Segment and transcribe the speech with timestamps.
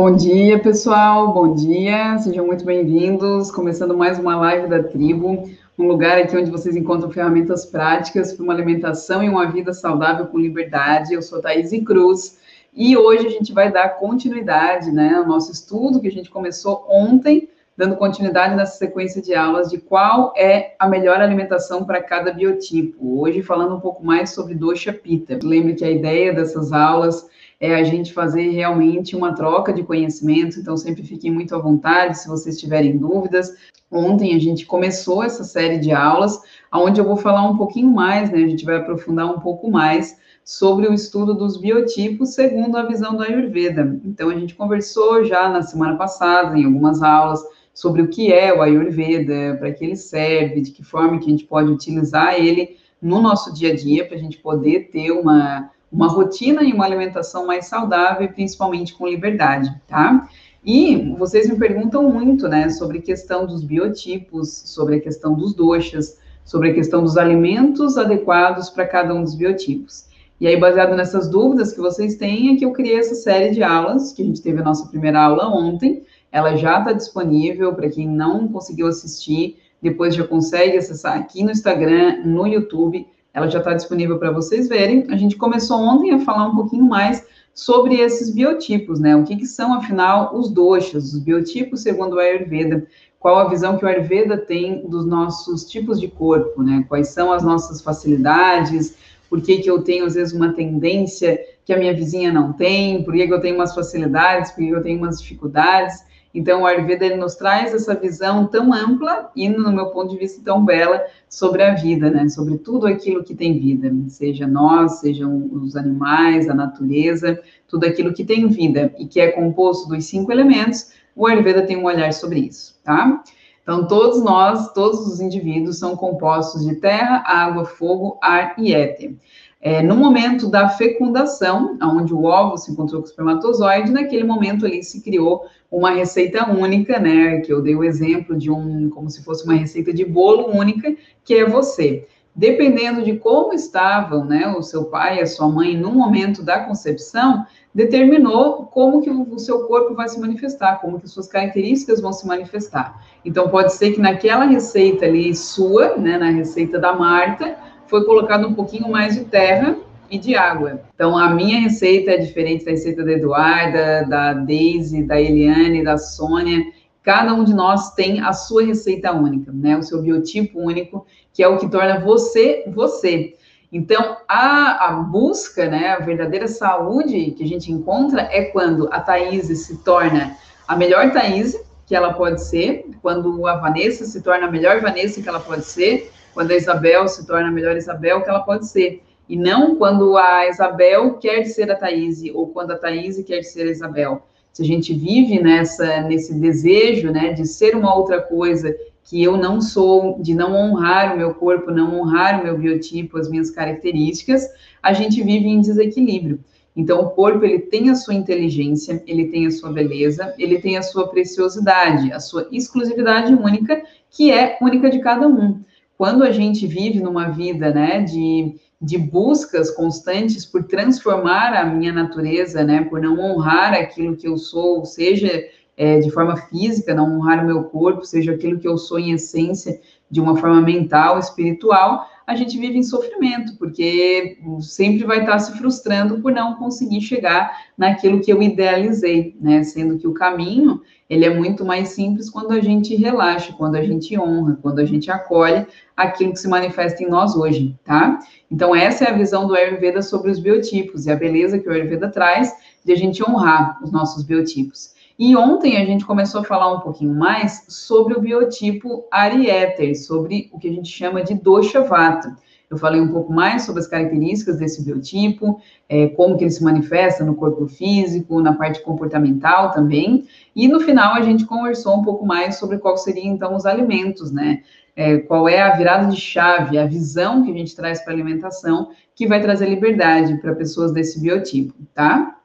[0.00, 1.32] Bom dia, pessoal.
[1.32, 2.16] Bom dia.
[2.18, 3.50] Sejam muito bem-vindos.
[3.50, 8.44] Começando mais uma live da tribo, um lugar aqui onde vocês encontram ferramentas práticas para
[8.44, 11.12] uma alimentação e uma vida saudável com liberdade.
[11.12, 12.38] Eu sou Thaís Cruz
[12.72, 16.86] e hoje a gente vai dar continuidade, né, ao nosso estudo que a gente começou
[16.88, 22.32] ontem dando continuidade nessa sequência de aulas de qual é a melhor alimentação para cada
[22.32, 23.20] biotipo.
[23.20, 25.36] Hoje falando um pouco mais sobre dosha pita.
[25.42, 27.28] Lembre que a ideia dessas aulas
[27.60, 32.18] é a gente fazer realmente uma troca de conhecimento, então sempre fiquem muito à vontade
[32.18, 33.52] se vocês tiverem dúvidas.
[33.90, 36.40] Ontem a gente começou essa série de aulas,
[36.72, 38.38] onde eu vou falar um pouquinho mais, né?
[38.38, 43.16] A gente vai aprofundar um pouco mais sobre o estudo dos biotipos segundo a visão
[43.16, 44.00] da Ayurveda.
[44.04, 47.42] Então a gente conversou já na semana passada em algumas aulas
[47.74, 51.30] sobre o que é o Ayurveda, para que ele serve, de que forma que a
[51.30, 55.70] gente pode utilizar ele no nosso dia a dia, para a gente poder ter uma,
[55.90, 60.28] uma rotina e uma alimentação mais saudável, principalmente com liberdade, tá?
[60.64, 65.54] E vocês me perguntam muito, né, sobre a questão dos biotipos, sobre a questão dos
[65.54, 70.06] doxas, sobre a questão dos alimentos adequados para cada um dos biotipos.
[70.40, 73.62] E aí, baseado nessas dúvidas que vocês têm, é que eu criei essa série de
[73.62, 77.88] aulas, que a gente teve a nossa primeira aula ontem, ela já está disponível para
[77.88, 83.06] quem não conseguiu assistir, depois já consegue acessar aqui no Instagram, no YouTube,
[83.38, 85.06] ela já está disponível para vocês verem.
[85.10, 89.16] A gente começou ontem a falar um pouquinho mais sobre esses biotipos, né?
[89.16, 92.86] O que, que são, afinal, os doshas, os biotipos segundo o Ayurveda,
[93.18, 96.84] qual a visão que o Ayurveda tem dos nossos tipos de corpo, né?
[96.88, 98.96] Quais são as nossas facilidades,
[99.28, 103.02] por que, que eu tenho, às vezes, uma tendência que a minha vizinha não tem,
[103.02, 106.02] por que, que eu tenho umas facilidades, por que eu tenho umas dificuldades.
[106.34, 110.18] Então, o Ayurveda ele nos traz essa visão tão ampla e, no meu ponto de
[110.18, 112.28] vista, tão bela sobre a vida, né?
[112.28, 118.12] Sobre tudo aquilo que tem vida, seja nós, sejam os animais, a natureza, tudo aquilo
[118.12, 122.12] que tem vida e que é composto dos cinco elementos, o Ayurveda tem um olhar
[122.12, 123.22] sobre isso, tá?
[123.62, 129.14] Então, todos nós, todos os indivíduos são compostos de terra, água, fogo, ar e éter.
[129.60, 134.64] É, no momento da fecundação, onde o óvulo se encontrou com o espermatozoide, naquele momento
[134.64, 137.40] ali se criou uma receita única, né?
[137.40, 140.94] Que eu dei o exemplo de um, como se fosse uma receita de bolo única,
[141.24, 142.06] que é você.
[142.36, 146.60] Dependendo de como estavam, né, o seu pai e a sua mãe no momento da
[146.60, 152.12] concepção, determinou como que o seu corpo vai se manifestar, como que suas características vão
[152.12, 153.04] se manifestar.
[153.24, 157.56] Então, pode ser que naquela receita ali sua, né, na receita da Marta,
[157.88, 159.76] foi colocado um pouquinho mais de terra
[160.10, 160.80] e de água.
[160.94, 165.98] Então, a minha receita é diferente da receita da Eduarda, da Daisy, da Eliane, da
[165.98, 166.64] Sônia.
[167.02, 169.76] Cada um de nós tem a sua receita única, né?
[169.76, 173.34] O seu biotipo único, que é o que torna você você.
[173.70, 178.98] Então, a, a busca, né, a verdadeira saúde que a gente encontra é quando a
[178.98, 181.54] Thaís se torna a melhor Thaís
[181.86, 185.64] que ela pode ser, quando a Vanessa se torna a melhor Vanessa que ela pode
[185.64, 189.02] ser, quando a Isabel se torna a melhor Isabel que ela pode ser.
[189.28, 193.62] E não quando a Isabel quer ser a Thaís, ou quando a Thaís quer ser
[193.62, 194.22] a Isabel.
[194.52, 198.72] Se a gente vive nessa, nesse desejo, né, de ser uma outra coisa
[199.02, 203.18] que eu não sou, de não honrar o meu corpo, não honrar o meu biotipo,
[203.18, 204.46] as minhas características,
[204.80, 206.38] a gente vive em desequilíbrio.
[206.76, 210.76] Então, o corpo, ele tem a sua inteligência, ele tem a sua beleza, ele tem
[210.76, 215.64] a sua preciosidade, a sua exclusividade única, que é única de cada um.
[215.98, 221.92] Quando a gente vive numa vida, né, de de buscas constantes por transformar a minha
[221.92, 225.44] natureza, né, por não honrar aquilo que eu sou, seja
[225.76, 229.12] é, de forma física, não honrar o meu corpo, seja aquilo que eu sou em
[229.12, 235.38] essência, de uma forma mental, espiritual, a gente vive em sofrimento, porque sempre vai estar
[235.38, 239.62] se frustrando por não conseguir chegar naquilo que eu idealizei, né?
[239.64, 243.82] Sendo que o caminho, ele é muito mais simples quando a gente relaxa, quando a
[243.82, 248.18] gente honra, quando a gente acolhe aquilo que se manifesta em nós hoje, tá?
[248.50, 251.72] Então, essa é a visão do Ayurveda sobre os biotipos e a beleza que o
[251.72, 252.54] Ayurveda traz
[252.84, 254.97] de a gente honrar os nossos biotipos.
[255.18, 260.48] E ontem a gente começou a falar um pouquinho mais sobre o biotipo Arieter, sobre
[260.52, 262.36] o que a gente chama de Dosha Vata.
[262.70, 266.62] Eu falei um pouco mais sobre as características desse biotipo, é, como que ele se
[266.62, 270.24] manifesta no corpo físico, na parte comportamental também.
[270.54, 274.30] E no final a gente conversou um pouco mais sobre qual seriam então os alimentos,
[274.30, 274.62] né?
[274.94, 278.16] É, qual é a virada de chave, a visão que a gente traz para a
[278.16, 282.37] alimentação que vai trazer liberdade para pessoas desse biotipo, tá?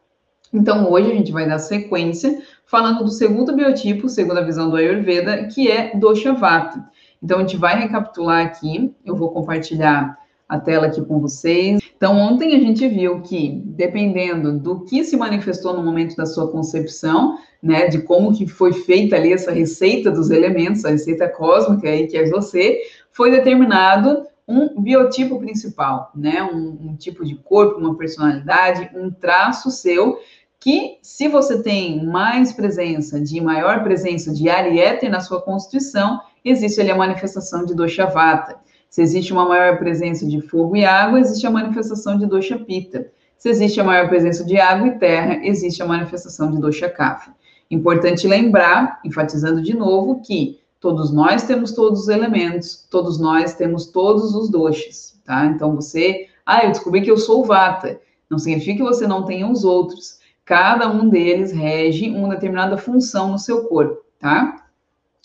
[0.54, 4.76] Então, hoje a gente vai dar sequência falando do segundo biotipo, segundo a visão do
[4.76, 6.88] Ayurveda, que é Dosha Vata.
[7.22, 10.16] Então, a gente vai recapitular aqui, eu vou compartilhar
[10.48, 11.82] a tela aqui com vocês.
[11.98, 16.52] Então, ontem a gente viu que, dependendo do que se manifestou no momento da sua
[16.52, 21.90] concepção, né, de como que foi feita ali essa receita dos elementos, a receita cósmica
[21.90, 27.80] aí que é você, foi determinado um biotipo principal, né, um, um tipo de corpo,
[27.80, 30.20] uma personalidade, um traço seu
[30.64, 35.42] que se você tem mais presença, de maior presença de ar e éter na sua
[35.42, 38.56] constituição, existe ali a manifestação de dosha vata.
[38.90, 43.12] Se existe uma maior presença de fogo e água, existe a manifestação de dosha pita.
[43.38, 47.34] Se existe a maior presença de água e terra, existe a manifestação de dosha kapha.
[47.70, 53.88] Importante lembrar, enfatizando de novo, que todos nós temos todos os elementos, todos nós temos
[53.88, 55.46] todos os doshas, tá?
[55.48, 58.00] Então você, ah, eu descobri que eu sou vata.
[58.30, 63.32] Não significa que você não tenha os outros Cada um deles rege uma determinada função
[63.32, 64.68] no seu corpo, tá?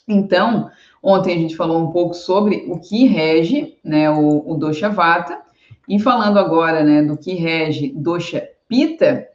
[0.06, 0.70] Então,
[1.02, 5.38] ontem a gente falou um pouco sobre o que rege, né, o, o dosha vata,
[5.88, 9.28] e falando agora, né, do que rege dosha pita,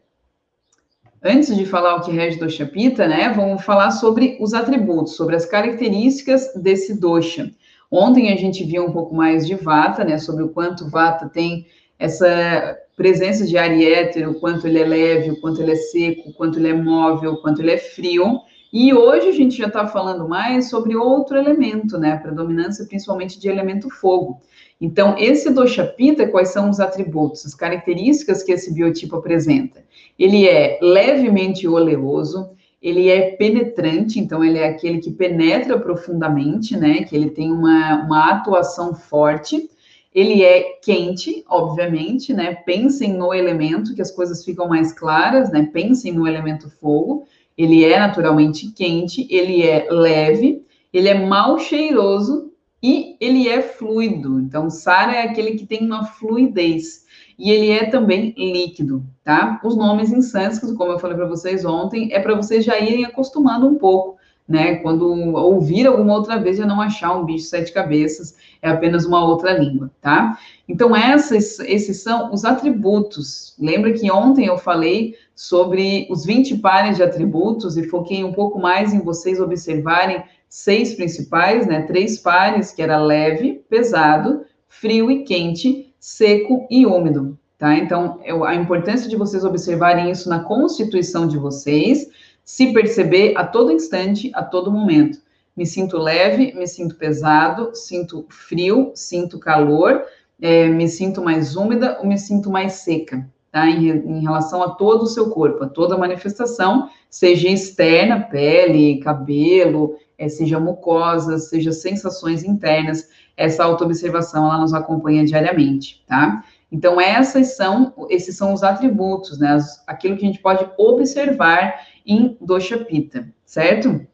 [1.22, 5.36] antes de falar o que rege dosha pita, né, vamos falar sobre os atributos, sobre
[5.36, 7.52] as características desse dosha.
[7.92, 11.68] Ontem a gente viu um pouco mais de vata, né, sobre o quanto vata tem
[12.04, 16.34] essa presença de ar e éter, o quanto ele é leve, quanto ele é seco,
[16.34, 18.42] quanto ele é móvel, quanto ele é frio.
[18.74, 22.12] E hoje a gente já está falando mais sobre outro elemento, né?
[22.12, 24.42] A predominância principalmente de elemento fogo.
[24.82, 29.82] Então, esse dosha pita, quais são os atributos, as características que esse biotipo apresenta?
[30.20, 32.50] Ele é levemente oleoso,
[32.82, 37.04] ele é penetrante, então ele é aquele que penetra profundamente, né?
[37.04, 39.70] Que ele tem uma, uma atuação forte
[40.14, 42.54] ele é quente, obviamente, né?
[42.54, 45.70] Pensem no elemento, que as coisas ficam mais claras, né?
[45.74, 47.26] Pensem no elemento fogo.
[47.58, 52.52] Ele é naturalmente quente, ele é leve, ele é mal cheiroso
[52.82, 54.40] e ele é fluido.
[54.40, 57.04] Então, Sara é aquele que tem uma fluidez.
[57.38, 59.60] E ele é também líquido, tá?
[59.64, 63.06] Os nomes em sânscrito, como eu falei para vocês ontem, é para vocês já irem
[63.06, 64.18] acostumando um pouco
[64.48, 64.76] né?
[64.76, 69.24] Quando ouvir alguma outra vez, já não achar um bicho sete cabeças, é apenas uma
[69.24, 70.38] outra língua, tá?
[70.68, 73.56] Então, essas, esses são os atributos.
[73.60, 78.60] Lembra que ontem eu falei sobre os 20 pares de atributos e foquei um pouco
[78.60, 81.82] mais em vocês observarem seis principais, né?
[81.84, 87.76] Três pares, que era leve, pesado, frio e quente, seco e úmido, tá?
[87.76, 92.08] Então, eu, a importância de vocês observarem isso na constituição de vocês
[92.44, 95.20] se perceber a todo instante, a todo momento.
[95.56, 100.04] Me sinto leve, me sinto pesado, sinto frio, sinto calor,
[100.42, 103.68] é, me sinto mais úmida ou me sinto mais seca, tá?
[103.68, 109.96] Em, em, relação a todo o seu corpo, a toda manifestação, seja externa, pele, cabelo,
[110.18, 113.08] é, seja mucosa, seja sensações internas,
[113.38, 116.44] essa autoobservação ela nos acompanha diariamente, tá?
[116.72, 119.60] Então, essas são, esses são os atributos, né?
[119.86, 124.06] Aquilo que a gente pode observar em dosha pita, certo?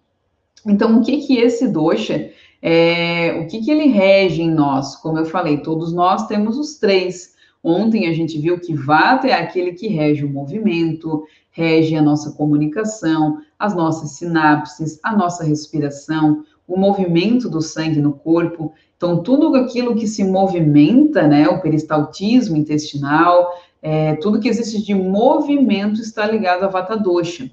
[0.66, 2.32] Então, o que que esse dosha,
[2.62, 4.96] é, o que que ele rege em nós?
[4.96, 7.36] Como eu falei, todos nós temos os três.
[7.64, 12.32] Ontem a gente viu que vata é aquele que rege o movimento, rege a nossa
[12.32, 18.74] comunicação, as nossas sinapses, a nossa respiração, o movimento do sangue no corpo.
[18.96, 23.50] Então, tudo aquilo que se movimenta, né, o peristaltismo intestinal,
[23.82, 27.50] é, tudo que existe de movimento está ligado a Vata Dosha.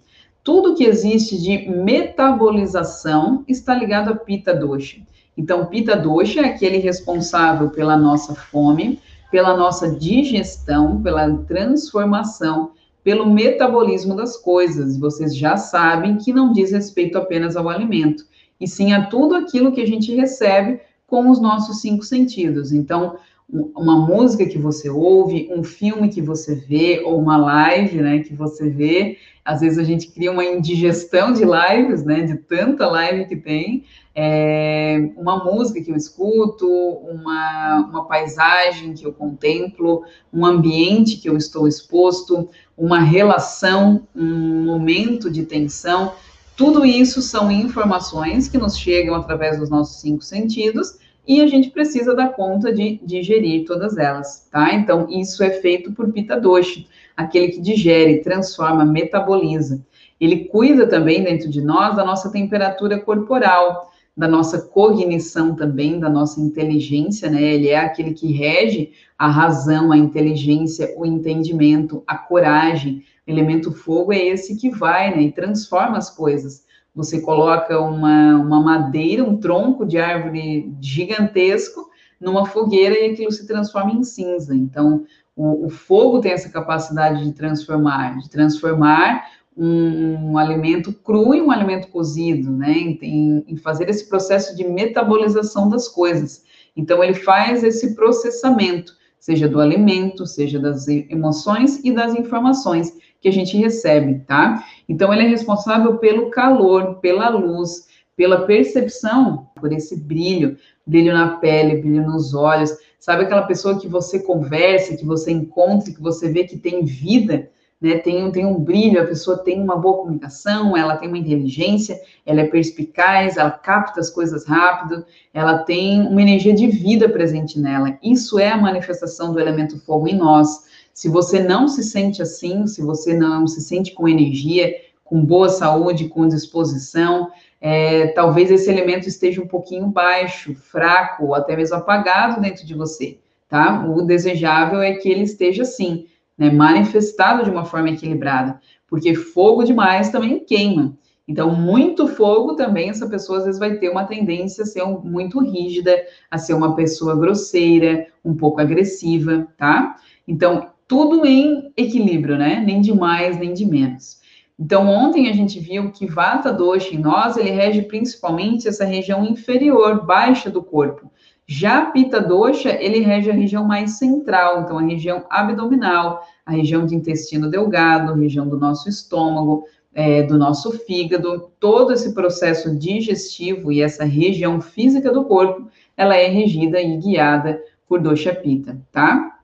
[0.47, 5.01] Tudo que existe de metabolização está ligado a Pita Dosha.
[5.37, 12.71] Então, Pita Dosha é aquele responsável pela nossa fome, pela nossa digestão, pela transformação,
[13.03, 14.97] pelo metabolismo das coisas.
[14.97, 18.25] Vocês já sabem que não diz respeito apenas ao alimento,
[18.61, 22.71] e sim a tudo aquilo que a gente recebe com os nossos cinco sentidos.
[22.71, 23.17] Então,
[23.49, 28.35] uma música que você ouve, um filme que você vê, ou uma live, né, que
[28.35, 29.19] você vê.
[29.45, 33.85] Às vezes a gente cria uma indigestão de lives, né, de tanta live que tem.
[34.13, 41.29] É, uma música que eu escuto, uma, uma paisagem que eu contemplo, um ambiente que
[41.29, 46.15] eu estou exposto, uma relação, um momento de tensão.
[46.57, 51.71] Tudo isso são informações que nos chegam através dos nossos cinco sentidos e a gente
[51.71, 54.73] precisa dar conta de digerir todas elas, tá?
[54.75, 59.85] Então, isso é feito por Pita Doshi, aquele que digere, transforma, metaboliza.
[60.21, 66.09] Ele cuida também dentro de nós da nossa temperatura corporal, da nossa cognição também, da
[66.09, 67.43] nossa inteligência, né?
[67.43, 73.05] Ele é aquele que rege a razão, a inteligência, o entendimento, a coragem.
[73.27, 75.23] O elemento fogo é esse que vai, né?
[75.23, 76.65] E transforma as coisas.
[76.97, 83.47] Você coloca uma, uma madeira, um tronco de árvore gigantesco numa fogueira e aquilo se
[83.47, 84.57] transforma em cinza.
[84.57, 85.05] Então,
[85.37, 91.43] o, o fogo tem essa capacidade de transformar, de transformar um, um, alimento cru em
[91.43, 92.73] um alimento cozido, né?
[92.73, 96.45] Em, em, fazer esse processo de metabolização das coisas.
[96.75, 102.95] Então, ele faz esse processamento, seja do alimento, seja das emoções e das informações
[103.27, 104.65] que a gente recebe, tá?
[104.89, 110.57] Então, ele é responsável pelo calor, pela luz, pela percepção, por esse brilho,
[110.87, 112.71] brilho na pele, brilho nos olhos.
[113.01, 117.51] Sabe aquela pessoa que você conversa, que você encontra, que você vê que tem vida,
[117.81, 117.99] né?
[117.99, 122.43] Tem, tem um brilho, a pessoa tem uma boa comunicação, ela tem uma inteligência, ela
[122.43, 125.05] é perspicaz, ela capta as coisas rápido,
[125.35, 127.99] ela tem uma energia de vida presente nela.
[128.01, 130.76] Isso é a manifestação do elemento fogo em nós.
[130.97, 134.75] Se você não se sente assim, se você não se sente com energia,
[135.05, 141.35] com boa saúde, com disposição, é, talvez esse elemento esteja um pouquinho baixo, fraco, ou
[141.35, 143.87] até mesmo apagado dentro de você, tá?
[143.87, 149.65] O desejável é que ele esteja assim, né, manifestado de uma forma equilibrada, porque fogo
[149.65, 150.97] demais também queima.
[151.29, 154.99] Então, muito fogo também, essa pessoa às vezes vai ter uma tendência a ser um,
[155.01, 155.95] muito rígida,
[156.31, 159.97] a ser uma pessoa grosseira, um pouco agressiva, tá?
[160.27, 162.63] Então, tudo em equilíbrio, né?
[162.65, 164.21] Nem de mais, nem de menos.
[164.59, 169.25] Então, ontem a gente viu que Vata Dosha em nós, ele rege principalmente essa região
[169.25, 171.11] inferior, baixa do corpo.
[171.47, 176.87] Já Pita Dosha, ele rege a região mais central, então a região abdominal, a região
[176.87, 179.65] de intestino delgado, a região do nosso estômago,
[179.95, 186.17] é, do nosso fígado, todo esse processo digestivo e essa região física do corpo, ela
[186.17, 189.36] é regida e guiada por Dosha Pita, tá?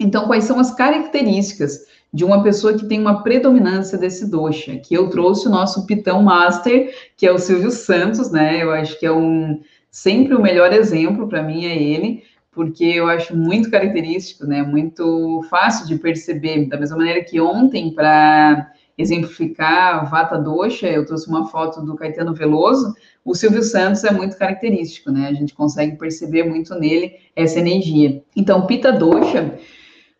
[0.00, 4.78] Então, quais são as características de uma pessoa que tem uma predominância desse dosha?
[4.78, 8.62] Que eu trouxe o nosso pitão master, que é o Silvio Santos, né?
[8.62, 13.08] Eu acho que é um sempre o melhor exemplo para mim é ele, porque eu
[13.08, 14.62] acho muito característico, né?
[14.62, 21.28] Muito fácil de perceber, da mesma maneira que ontem para exemplificar Vata Dosha, eu trouxe
[21.28, 25.28] uma foto do Caetano Veloso, o Silvio Santos é muito característico, né?
[25.28, 28.22] A gente consegue perceber muito nele essa energia.
[28.34, 29.58] Então, Pita Dosha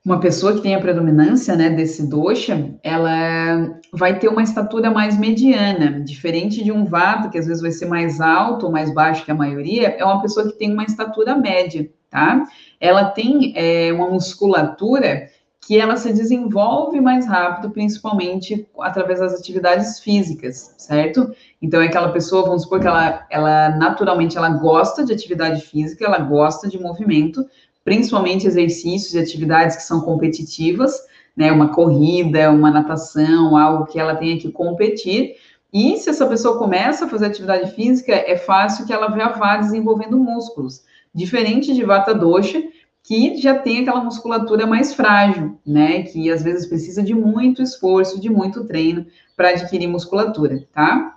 [0.05, 5.19] uma pessoa que tem a predominância né, desse dosha, ela vai ter uma estatura mais
[5.19, 9.25] mediana, diferente de um vata, que às vezes vai ser mais alto ou mais baixo
[9.25, 12.47] que a maioria, é uma pessoa que tem uma estatura média, tá?
[12.81, 15.29] Ela tem é, uma musculatura
[15.61, 21.31] que ela se desenvolve mais rápido, principalmente através das atividades físicas, certo?
[21.61, 26.07] Então, é aquela pessoa, vamos supor que ela, ela naturalmente ela gosta de atividade física,
[26.07, 27.47] ela gosta de movimento,
[27.85, 30.99] principalmente exercícios e atividades que são competitivas,
[31.37, 35.37] né, uma corrida, uma natação, algo que ela tenha que competir.
[35.73, 39.57] E se essa pessoa começa a fazer atividade física, é fácil que ela já vá
[39.57, 40.83] desenvolvendo músculos,
[41.15, 42.63] diferente de Vata Dosha,
[43.03, 48.21] que já tem aquela musculatura mais frágil, né, que às vezes precisa de muito esforço,
[48.21, 49.07] de muito treino
[49.37, 51.17] para adquirir musculatura, tá?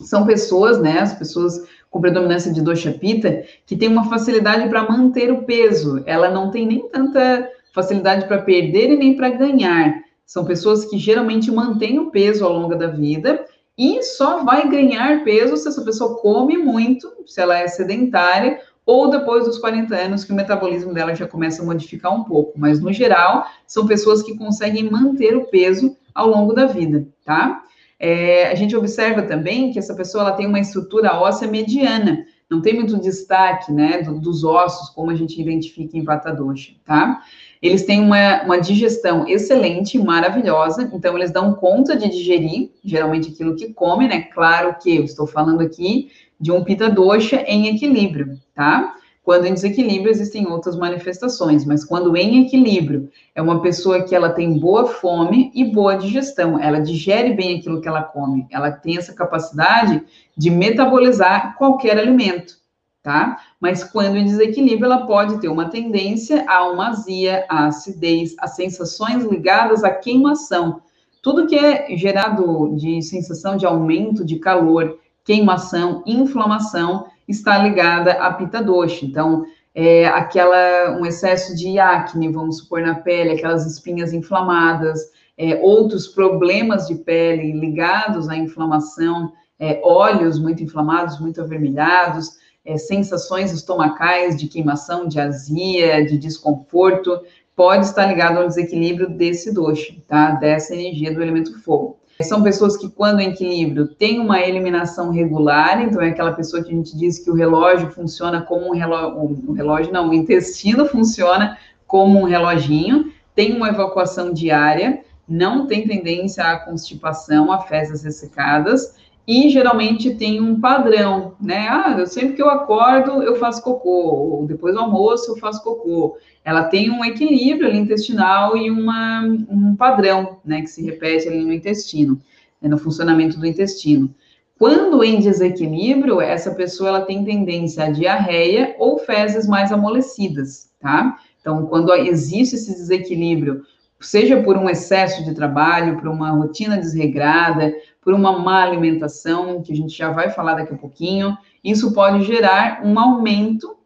[0.00, 4.90] São pessoas, né, as pessoas com predominância de dosha pita, que tem uma facilidade para
[4.90, 6.02] manter o peso.
[6.06, 10.02] Ela não tem nem tanta facilidade para perder e nem para ganhar.
[10.24, 13.44] São pessoas que geralmente mantêm o peso ao longo da vida
[13.76, 19.10] e só vai ganhar peso se essa pessoa come muito, se ela é sedentária, ou
[19.10, 22.54] depois dos 40 anos que o metabolismo dela já começa a modificar um pouco.
[22.56, 27.62] Mas, no geral, são pessoas que conseguem manter o peso ao longo da vida, tá?
[28.04, 32.60] É, a gente observa também que essa pessoa ela tem uma estrutura óssea mediana, não
[32.60, 37.22] tem muito destaque, né, do, dos ossos, como a gente identifica em Vata Dosha, tá?
[37.62, 43.54] Eles têm uma, uma digestão excelente, maravilhosa, então eles dão conta de digerir, geralmente aquilo
[43.54, 44.22] que comem, né?
[44.22, 48.96] Claro que eu estou falando aqui de um Pita Dosha em equilíbrio, tá?
[49.22, 54.30] Quando em desequilíbrio existem outras manifestações, mas quando em equilíbrio é uma pessoa que ela
[54.30, 58.96] tem boa fome e boa digestão, ela digere bem aquilo que ela come, ela tem
[58.96, 60.02] essa capacidade
[60.36, 62.54] de metabolizar qualquer alimento,
[63.00, 63.38] tá?
[63.60, 68.48] Mas quando em desequilíbrio, ela pode ter uma tendência a uma azia, a acidez, a
[68.48, 70.82] sensações ligadas à queimação.
[71.22, 78.32] Tudo que é gerado de sensação de aumento de calor, queimação, inflamação, está ligada à
[78.32, 79.04] pita doxa.
[79.04, 85.00] Então, é, aquela um excesso de acne, vamos supor, na pele, aquelas espinhas inflamadas,
[85.36, 92.30] é, outros problemas de pele ligados à inflamação, é, olhos muito inflamados, muito avermelhados,
[92.64, 97.20] é, sensações estomacais de queimação, de azia, de desconforto,
[97.56, 100.32] pode estar ligado ao desequilíbrio desse doxo, tá?
[100.32, 101.98] Dessa energia do elemento fogo.
[102.22, 106.70] São pessoas que, quando em equilíbrio, têm uma eliminação regular, então é aquela pessoa que
[106.70, 110.86] a gente diz que o relógio funciona como um relógio, o relógio não, o intestino
[110.88, 118.02] funciona como um reloginho, tem uma evacuação diária, não tem tendência à constipação, a fezes
[118.02, 121.68] ressecadas, e geralmente tem um padrão, né?
[121.68, 126.16] Ah, sempre que eu acordo, eu faço cocô, ou depois do almoço eu faço cocô.
[126.44, 131.44] Ela tem um equilíbrio ali intestinal e uma, um padrão, né, que se repete ali
[131.44, 132.20] no intestino,
[132.60, 134.12] né, no funcionamento do intestino.
[134.58, 141.18] Quando em desequilíbrio, essa pessoa ela tem tendência à diarreia ou fezes mais amolecidas, tá?
[141.40, 143.62] Então, quando existe esse desequilíbrio,
[144.02, 149.72] seja por um excesso de trabalho, por uma rotina desregrada, por uma má alimentação, que
[149.72, 153.76] a gente já vai falar daqui a pouquinho, isso pode gerar um aumento,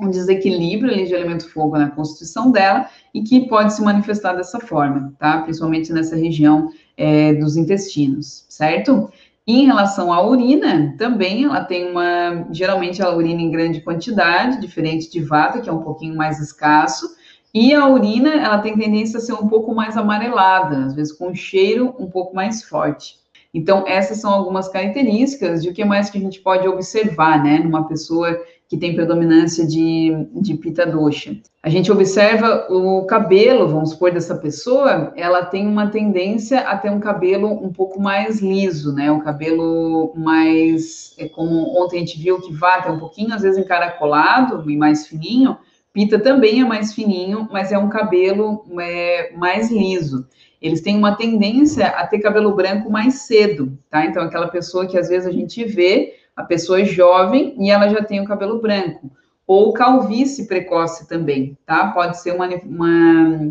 [0.00, 4.60] um desequilíbrio ali de elemento fogo na constituição dela e que pode se manifestar dessa
[4.60, 5.42] forma, tá?
[5.42, 9.10] Principalmente nessa região é, dos intestinos, certo?
[9.46, 15.10] em relação à urina, também ela tem uma, geralmente a urina em grande quantidade, diferente
[15.10, 17.16] de vata, que é um pouquinho mais escasso,
[17.52, 21.28] e a urina, ela tem tendência a ser um pouco mais amarelada, às vezes com
[21.28, 23.20] um cheiro um pouco mais forte.
[23.52, 27.58] Então, essas são algumas características de o que mais que a gente pode observar, né,
[27.58, 31.36] numa pessoa que tem predominância de, de pita dosha.
[31.60, 36.90] A gente observa o cabelo, vamos supor, dessa pessoa, ela tem uma tendência a ter
[36.90, 42.16] um cabelo um pouco mais liso, né, o cabelo mais, é como ontem a gente
[42.16, 45.58] viu que vata é um pouquinho, às vezes encaracolado e mais fininho,
[45.92, 50.26] Pita também é mais fininho, mas é um cabelo é, mais liso.
[50.62, 54.04] Eles têm uma tendência a ter cabelo branco mais cedo, tá?
[54.04, 57.88] Então, aquela pessoa que às vezes a gente vê, a pessoa é jovem e ela
[57.88, 59.10] já tem o cabelo branco.
[59.46, 61.88] Ou calvície precoce também, tá?
[61.88, 63.50] Pode ser uma, uma,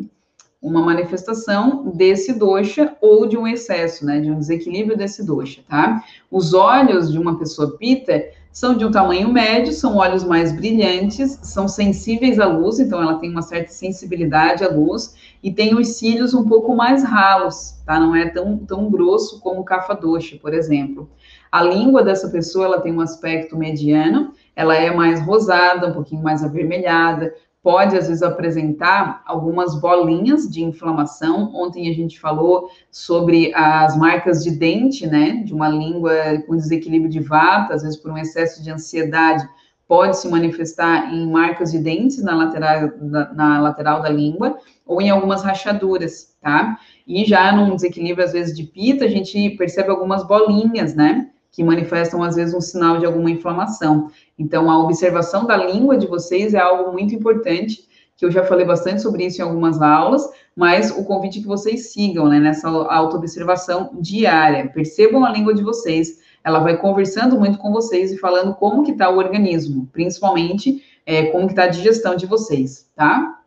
[0.61, 4.21] uma manifestação desse doxa ou de um excesso, né?
[4.21, 6.01] De um desequilíbrio desse doxa, tá?
[6.31, 8.23] Os olhos de uma pessoa pita
[8.59, 13.17] são de um tamanho médio, são olhos mais brilhantes, são sensíveis à luz, então ela
[13.17, 17.97] tem uma certa sensibilidade à luz, e tem os cílios um pouco mais ralos, tá?
[17.97, 21.09] Não é tão, tão grosso como o cafadoche, por exemplo.
[21.49, 26.21] A língua dessa pessoa, ela tem um aspecto mediano, ela é mais rosada, um pouquinho
[26.21, 31.51] mais avermelhada, pode às vezes apresentar algumas bolinhas de inflamação.
[31.53, 36.13] Ontem a gente falou sobre as marcas de dente, né, de uma língua
[36.47, 39.47] com desequilíbrio de vata, às vezes por um excesso de ansiedade,
[39.87, 45.01] pode se manifestar em marcas de dentes na lateral, na, na lateral da língua ou
[45.01, 46.77] em algumas rachaduras, tá?
[47.07, 51.29] E já num desequilíbrio às vezes de pita, a gente percebe algumas bolinhas, né?
[51.51, 54.11] Que manifestam às vezes um sinal de alguma inflamação.
[54.37, 58.65] Então, a observação da língua de vocês é algo muito importante, que eu já falei
[58.65, 62.67] bastante sobre isso em algumas aulas, mas o convite é que vocês sigam, né, nessa
[62.67, 64.69] autoobservação diária.
[64.69, 68.91] Percebam a língua de vocês, ela vai conversando muito com vocês e falando como que
[68.91, 73.39] está o organismo, principalmente é, como que está a digestão de vocês, tá?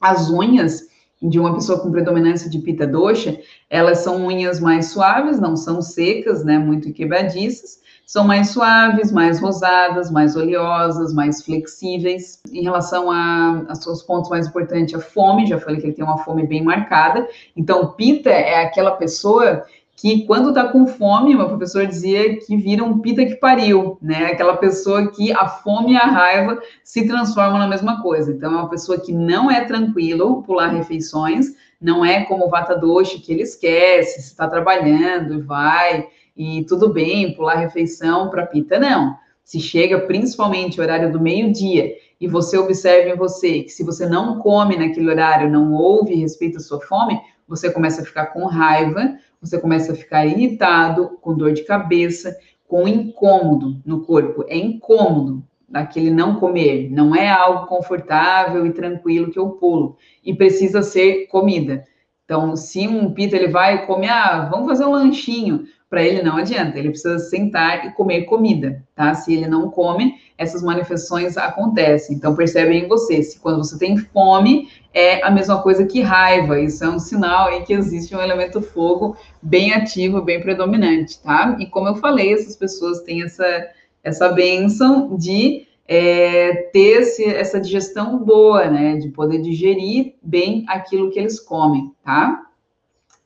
[0.00, 0.86] As unhas,
[1.22, 3.38] de uma pessoa com predominância de pita doxa,
[3.70, 9.40] elas são unhas mais suaves, não são secas, né, muito quebradiças, são mais suaves, mais
[9.40, 12.40] rosadas, mais oleosas, mais flexíveis.
[12.52, 16.04] Em relação a, a seus pontos mais importantes, a fome, já falei que ele tem
[16.04, 17.26] uma fome bem marcada.
[17.56, 19.64] Então, pita é aquela pessoa
[20.02, 24.32] que quando está com fome, uma professora dizia que vira um pita que pariu, né?
[24.32, 28.32] Aquela pessoa que a fome e a raiva se transformam na mesma coisa.
[28.32, 32.74] Então, é uma pessoa que não é tranquilo pular refeições, não é como o Vata
[32.74, 39.16] Doshi, que ele esquece, está trabalhando vai, e tudo bem, pular refeição para pita, não.
[39.44, 44.04] Se chega principalmente o horário do meio-dia e você observa em você que se você
[44.06, 48.46] não come naquele horário, não ouve respeita a sua fome, você começa a ficar com
[48.46, 54.44] raiva, você começa a ficar irritado, com dor de cabeça, com incômodo no corpo.
[54.48, 60.34] É incômodo daquele não comer, não é algo confortável e tranquilo que eu pulo, e
[60.34, 61.84] precisa ser comida.
[62.24, 66.38] Então, se um pita ele vai comer, ah, vamos fazer um lanchinho, para ele não
[66.38, 69.12] adianta, ele precisa sentar e comer comida, tá?
[69.12, 72.16] Se ele não come, essas manifestações acontecem.
[72.16, 76.58] Então, percebe em você, se quando você tem fome, é a mesma coisa que raiva,
[76.58, 81.58] isso é um sinal aí que existe um elemento fogo bem ativo, bem predominante, tá?
[81.60, 83.68] E como eu falei, essas pessoas têm essa,
[84.02, 88.96] essa benção de é, ter esse, essa digestão boa, né?
[88.96, 92.46] De poder digerir bem aquilo que eles comem, tá?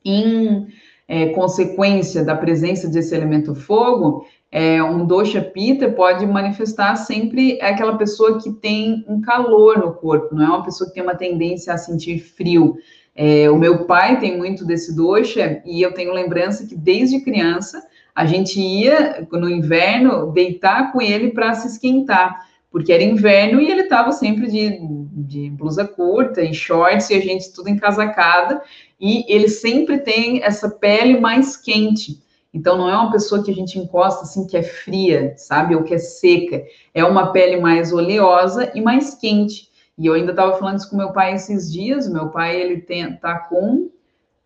[0.03, 0.67] Em
[1.07, 7.97] é, consequência da presença desse elemento fogo, é, um dosha pita pode manifestar sempre aquela
[7.97, 11.73] pessoa que tem um calor no corpo, não é uma pessoa que tem uma tendência
[11.73, 12.77] a sentir frio.
[13.15, 17.83] É, o meu pai tem muito desse dosha e eu tenho lembrança que desde criança
[18.13, 23.69] a gente ia no inverno deitar com ele para se esquentar, porque era inverno e
[23.69, 24.79] ele estava sempre de,
[25.11, 28.61] de blusa curta e shorts e a gente tudo encasacada
[28.99, 32.21] e ele sempre tem essa pele mais quente.
[32.53, 35.75] Então, não é uma pessoa que a gente encosta assim, que é fria, sabe?
[35.75, 36.63] Ou que é seca.
[36.93, 39.69] É uma pele mais oleosa e mais quente.
[39.97, 42.09] E eu ainda estava falando isso com meu pai esses dias.
[42.09, 43.89] Meu pai, ele tem, tá com...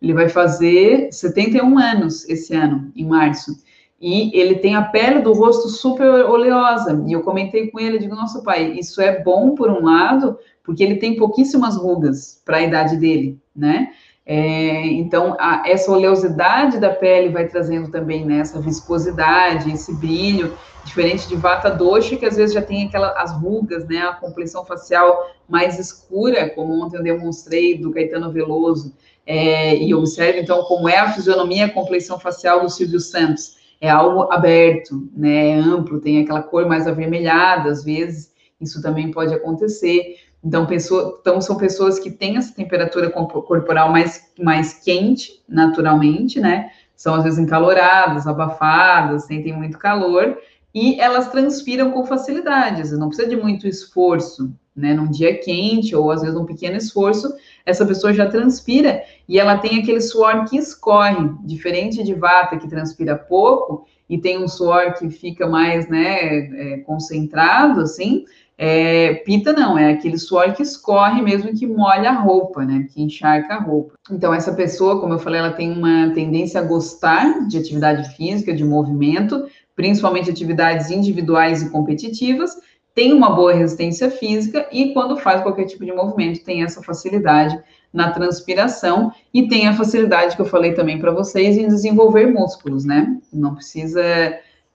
[0.00, 3.56] Ele vai fazer 71 anos esse ano, em março.
[4.00, 7.04] E ele tem a pele do rosto super oleosa.
[7.06, 10.82] E eu comentei com ele, digo, nossa pai, isso é bom por um lado, porque
[10.82, 13.92] ele tem pouquíssimas rugas para a idade dele, né?
[14.24, 20.56] É, então, a, essa oleosidade da pele vai trazendo também né, essa viscosidade, esse brilho,
[20.84, 24.64] diferente de vata dosha, que às vezes já tem aquelas as rugas, né, a complexão
[24.64, 28.94] facial mais escura, como ontem eu demonstrei do Caetano Veloso.
[29.24, 33.60] É, e observe, então, como é a fisionomia, a complexão facial do Silvio Santos.
[33.80, 39.10] É algo aberto, né, é amplo, tem aquela cor mais avermelhada, às vezes, isso também
[39.10, 40.16] pode acontecer.
[40.44, 46.70] Então, pessoa, então, são pessoas que têm essa temperatura corporal mais, mais quente, naturalmente, né?
[46.96, 50.36] São às vezes encaloradas, abafadas, sentem muito calor,
[50.74, 54.94] e elas transpiram com facilidade, às vezes não precisa de muito esforço, né?
[54.94, 57.32] Num dia quente, ou às vezes um pequeno esforço,
[57.64, 62.68] essa pessoa já transpira e ela tem aquele suor que escorre, diferente de vata, que
[62.68, 68.24] transpira pouco, e tem um suor que fica mais, né, é, concentrado, assim,
[68.64, 72.86] é, pita não, é aquele suor que escorre mesmo que molha a roupa, né?
[72.94, 73.94] Que encharca a roupa.
[74.08, 78.54] Então, essa pessoa, como eu falei, ela tem uma tendência a gostar de atividade física,
[78.54, 82.56] de movimento, principalmente atividades individuais e competitivas,
[82.94, 87.60] tem uma boa resistência física e quando faz qualquer tipo de movimento tem essa facilidade
[87.92, 92.84] na transpiração e tem a facilidade que eu falei também para vocês em desenvolver músculos,
[92.84, 93.18] né?
[93.32, 94.00] Não precisa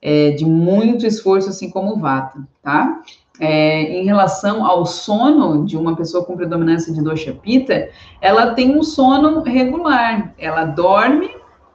[0.02, 3.02] é, de muito esforço assim como o Vata, tá?
[3.40, 7.90] É, em relação ao sono de uma pessoa com predominância de dosha pita,
[8.22, 11.30] ela tem um sono regular, ela dorme,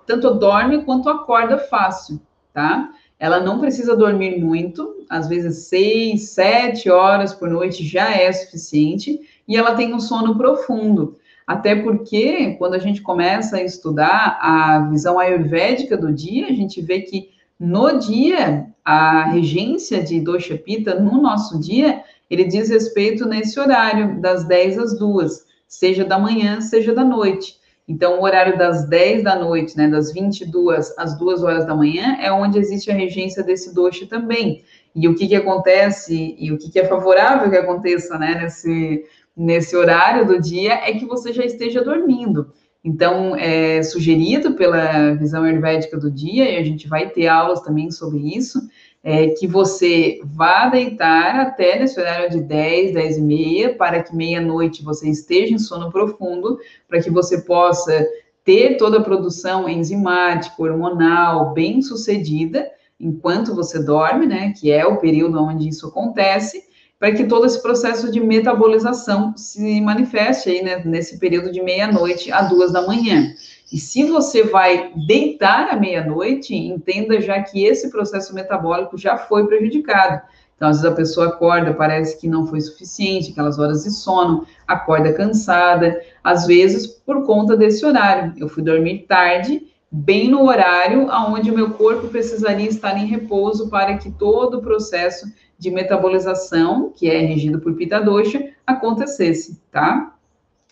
[0.07, 2.20] tanto dorme quanto acorda fácil,
[2.53, 2.90] tá?
[3.18, 9.20] Ela não precisa dormir muito, às vezes seis, sete horas por noite já é suficiente,
[9.46, 11.16] e ela tem um sono profundo.
[11.46, 16.81] Até porque, quando a gente começa a estudar a visão ayurvédica do dia, a gente
[16.81, 23.27] vê que no dia, a regência de Dosha Pita, no nosso dia, ele diz respeito
[23.27, 27.61] nesse horário, das 10 às 2, seja da manhã, seja da noite.
[27.87, 32.16] Então, o horário das 10 da noite, né, das 22 às 2 horas da manhã,
[32.21, 34.64] é onde existe a regência desse dosha também.
[34.95, 39.05] E o que, que acontece, e o que, que é favorável que aconteça né, nesse,
[39.37, 42.53] nesse horário do dia, é que você já esteja dormindo.
[42.85, 47.90] Então, é sugerido pela visão ayurvédica do dia, e a gente vai ter aulas também
[47.90, 48.61] sobre isso,
[49.05, 54.14] é que você vá deitar até nesse horário de 10, 10 e meia, para que
[54.14, 58.07] meia-noite você esteja em sono profundo, para que você possa
[58.45, 62.68] ter toda a produção enzimática, hormonal, bem sucedida,
[62.99, 66.62] enquanto você dorme, né, que é o período onde isso acontece,
[67.03, 72.31] para que todo esse processo de metabolização se manifeste aí né, nesse período de meia-noite
[72.31, 73.35] a duas da manhã.
[73.73, 79.49] E se você vai deitar à meia-noite, entenda já que esse processo metabólico já foi
[79.49, 80.23] prejudicado.
[80.55, 84.47] Então, às vezes a pessoa acorda, parece que não foi suficiente, aquelas horas de sono,
[84.65, 88.33] acorda cansada, às vezes por conta desse horário.
[88.37, 93.69] Eu fui dormir tarde, bem no horário onde o meu corpo precisaria estar em repouso
[93.69, 95.27] para que todo o processo
[95.62, 100.12] de metabolização, que é regido por Pita Dosha, acontecesse, tá?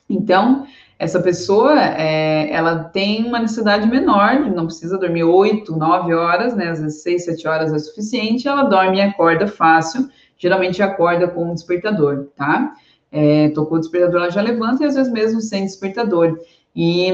[0.08, 0.66] Então,
[0.98, 6.70] essa pessoa, é, ela tem uma necessidade menor, não precisa dormir 8, 9 horas, né?
[6.70, 11.52] Às vezes 6, 7 horas é suficiente, ela dorme e acorda fácil, geralmente acorda com
[11.52, 12.72] um despertador, tá?
[13.12, 16.36] É, tocou o despertador, ela já levanta e às vezes mesmo sem despertador.
[16.74, 17.08] E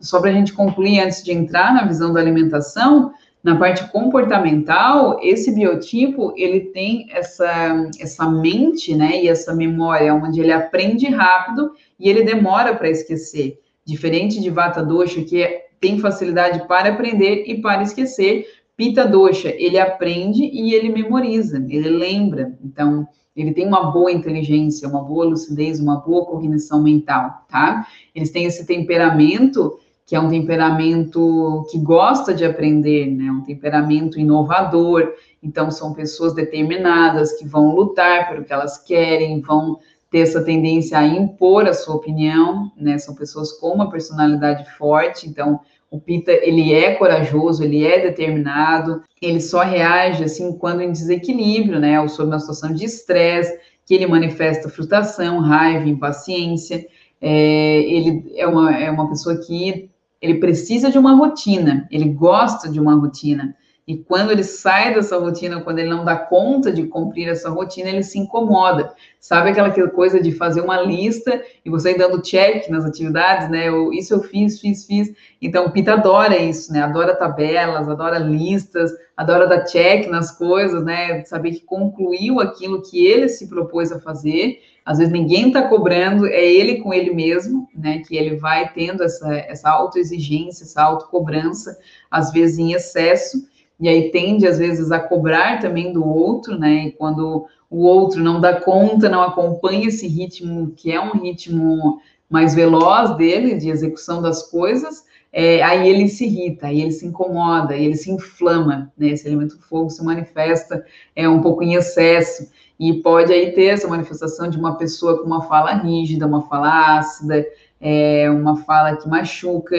[0.00, 3.12] só para a gente concluir, antes de entrar na visão da alimentação,
[3.42, 10.40] na parte comportamental, esse biotipo, ele tem essa, essa mente, né, e essa memória, onde
[10.40, 13.58] ele aprende rápido e ele demora para esquecer.
[13.84, 19.54] Diferente de Vata Dosha, que é, tem facilidade para aprender e para esquecer, Pita Dosha,
[19.56, 22.58] ele aprende e ele memoriza, ele lembra.
[22.62, 27.86] Então, ele tem uma boa inteligência, uma boa lucidez, uma boa cognição mental, tá?
[28.14, 29.78] Eles têm esse temperamento
[30.10, 33.30] que é um temperamento que gosta de aprender, né?
[33.30, 35.12] Um temperamento inovador.
[35.40, 39.78] Então, são pessoas determinadas que vão lutar pelo que elas querem, vão
[40.10, 42.98] ter essa tendência a impor a sua opinião, né?
[42.98, 49.04] São pessoas com uma personalidade forte, então o Pita, ele é corajoso, ele é determinado,
[49.22, 53.94] ele só reage assim quando em desequilíbrio, né, ou sob uma situação de estresse, que
[53.94, 56.84] ele manifesta frustração, raiva, impaciência.
[57.20, 59.88] É, ele é uma, é uma pessoa que
[60.20, 63.56] ele precisa de uma rotina, ele gosta de uma rotina.
[63.90, 67.88] E quando ele sai dessa rotina, quando ele não dá conta de cumprir essa rotina,
[67.88, 68.94] ele se incomoda.
[69.18, 73.68] Sabe aquela coisa de fazer uma lista e você ir dando check nas atividades, né?
[73.68, 75.12] Eu, isso eu fiz, fiz, fiz.
[75.42, 76.82] Então, o Pita adora isso, né?
[76.82, 81.24] Adora tabelas, adora listas, adora dar check nas coisas, né?
[81.24, 84.60] Saber que concluiu aquilo que ele se propôs a fazer.
[84.90, 88.00] Às vezes ninguém está cobrando, é ele com ele mesmo, né?
[88.00, 91.78] Que ele vai tendo essa, essa autoexigência, essa autocobrança,
[92.10, 93.48] às vezes em excesso
[93.78, 96.86] e aí tende às vezes a cobrar também do outro, né?
[96.86, 102.00] E quando o outro não dá conta, não acompanha esse ritmo, que é um ritmo
[102.28, 107.06] mais veloz dele, de execução das coisas, é, aí ele se irrita, aí ele se
[107.06, 109.10] incomoda, aí ele se inflama, né?
[109.10, 113.86] Esse elemento fogo se manifesta é um pouco em excesso e pode aí ter essa
[113.86, 117.46] manifestação de uma pessoa com uma fala rígida, uma fala ácida,
[117.78, 119.76] é, uma fala que machuca,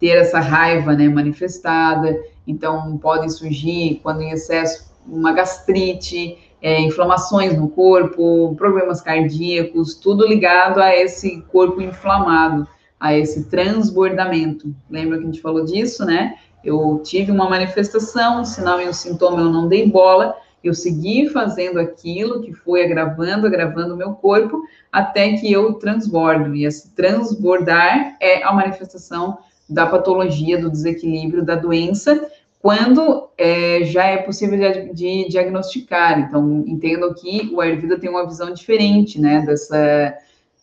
[0.00, 2.20] ter essa raiva, né, manifestada.
[2.44, 10.26] Então, pode surgir, quando em excesso, uma gastrite, é, inflamações no corpo, problemas cardíacos, tudo
[10.26, 12.66] ligado a esse corpo inflamado,
[12.98, 14.74] a esse transbordamento.
[14.90, 16.34] Lembra que a gente falou disso, né?
[16.64, 21.80] Eu tive uma manifestação, sinal e um sintoma eu não dei bola, eu segui fazendo
[21.80, 26.54] aquilo que foi agravando, agravando o meu corpo, até que eu transbordo.
[26.54, 32.28] E esse transbordar é a manifestação da patologia, do desequilíbrio, da doença,
[32.60, 36.20] quando é, já é possível de, de, diagnosticar.
[36.20, 40.14] Então, entendo que o Ayurveda tem uma visão diferente, né, dessa,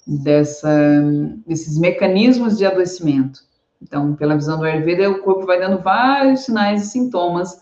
[0.06, 1.02] dessa,
[1.48, 3.40] desses mecanismos de adoecimento.
[3.82, 7.60] Então, pela visão do Ayurveda, o corpo vai dando vários sinais e sintomas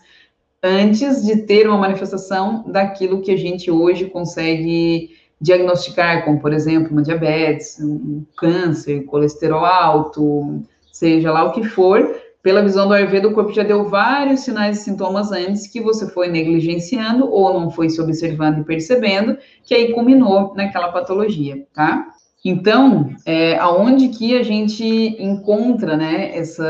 [0.62, 6.92] antes de ter uma manifestação daquilo que a gente hoje consegue diagnosticar, como, por exemplo,
[6.92, 13.28] uma diabetes, um câncer, colesterol alto, seja lá o que for, pela visão do Ayurveda,
[13.28, 17.70] o corpo já deu vários sinais e sintomas antes que você foi negligenciando ou não
[17.70, 22.12] foi se observando e percebendo, que aí culminou naquela patologia, tá?
[22.48, 24.84] Então, é, aonde que a gente
[25.20, 26.64] encontra, né, essa,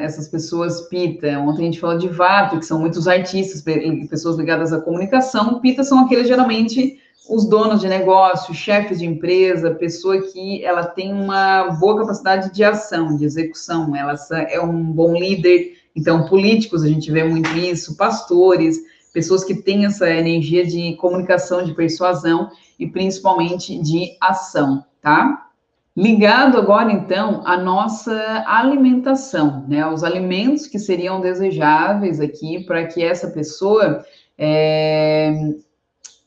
[0.00, 1.28] essas pessoas pita?
[1.38, 3.62] Ontem a gente falou de Vata, que são muitos artistas,
[4.08, 5.60] pessoas ligadas à comunicação.
[5.60, 11.12] Pita são aqueles, geralmente, os donos de negócio, chefes de empresa, pessoa que ela tem
[11.12, 14.14] uma boa capacidade de ação, de execução, ela
[14.48, 15.74] é um bom líder.
[15.94, 18.78] Então, políticos, a gente vê muito isso, pastores,
[19.12, 25.46] pessoas que têm essa energia de comunicação, de persuasão e principalmente de ação, tá?
[25.96, 29.86] Ligado agora, então, à nossa alimentação, né?
[29.86, 34.04] Os alimentos que seriam desejáveis aqui para que essa pessoa
[34.36, 35.34] é,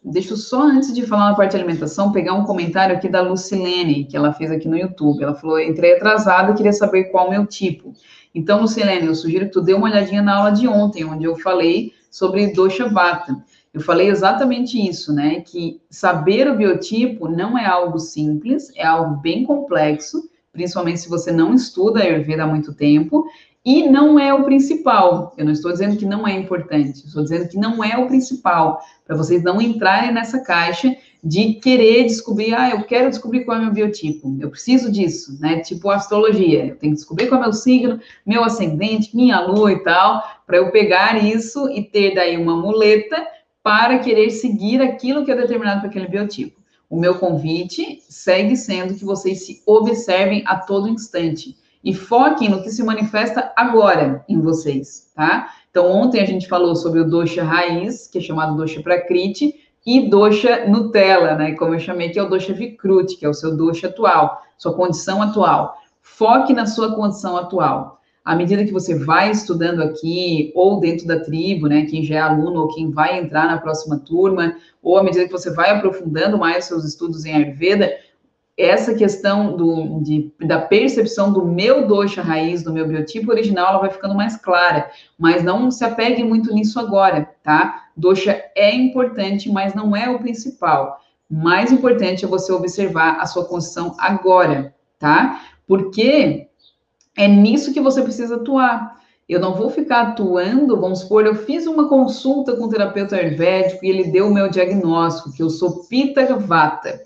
[0.04, 3.22] Deixa eu só, antes de falar na parte de alimentação, pegar um comentário aqui da
[3.22, 5.24] Lucilene, que ela fez aqui no YouTube.
[5.24, 7.94] Ela falou: entrei atrasada e queria saber qual o meu tipo.
[8.34, 11.38] Então, Lucilene, eu sugiro que tu dê uma olhadinha na aula de ontem, onde eu
[11.38, 13.38] falei sobre dosha vata.
[13.74, 15.42] Eu falei exatamente isso, né?
[15.42, 21.32] Que saber o biotipo não é algo simples, é algo bem complexo, principalmente se você
[21.32, 23.26] não estuda a Ayurveda há muito tempo,
[23.64, 25.34] e não é o principal.
[25.38, 28.82] Eu não estou dizendo que não é importante, estou dizendo que não é o principal,
[29.06, 33.60] para vocês não entrarem nessa caixa de querer descobrir, ah, eu quero descobrir qual é
[33.60, 35.60] o meu biotipo, eu preciso disso, né?
[35.60, 39.72] Tipo astrologia, eu tenho que descobrir qual é o meu signo, meu ascendente, minha lua
[39.72, 43.24] e tal, para eu pegar isso e ter daí uma muleta
[43.64, 46.60] para querer seguir aquilo que é determinado para aquele biotipo.
[46.90, 52.62] O meu convite segue sendo que vocês se observem a todo instante e foquem no
[52.62, 55.50] que se manifesta agora em vocês, tá?
[55.70, 60.10] Então, ontem a gente falou sobre o dosha raiz, que é chamado dosha prakriti, e
[60.10, 61.54] dosha Nutella, né?
[61.54, 64.74] Como eu chamei, que é o dosha Vikruti, que é o seu dosha atual, sua
[64.74, 65.78] condição atual.
[66.02, 68.01] Foque na sua condição atual.
[68.24, 71.86] À medida que você vai estudando aqui, ou dentro da tribo, né?
[71.86, 75.32] Quem já é aluno ou quem vai entrar na próxima turma, ou à medida que
[75.32, 77.92] você vai aprofundando mais seus estudos em Ayurveda,
[78.58, 83.80] essa questão do, de, da percepção do meu dosha raiz, do meu biotipo original, ela
[83.80, 87.86] vai ficando mais clara, mas não se apegue muito nisso agora, tá?
[87.96, 91.00] Dosha é importante, mas não é o principal.
[91.30, 95.42] Mais importante é você observar a sua condição agora, tá?
[95.66, 96.50] Porque
[97.18, 99.00] é nisso que você precisa atuar.
[99.28, 103.86] Eu não vou ficar atuando, vamos supor, eu fiz uma consulta com o terapeuta ayurvédico
[103.86, 107.02] e ele deu o meu diagnóstico, que eu sou Pitta Vata.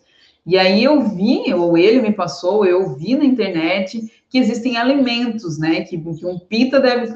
[0.46, 5.58] E aí eu vi, ou ele me passou, eu vi na internet que existem alimentos,
[5.58, 7.12] né, que, que um Pitta deve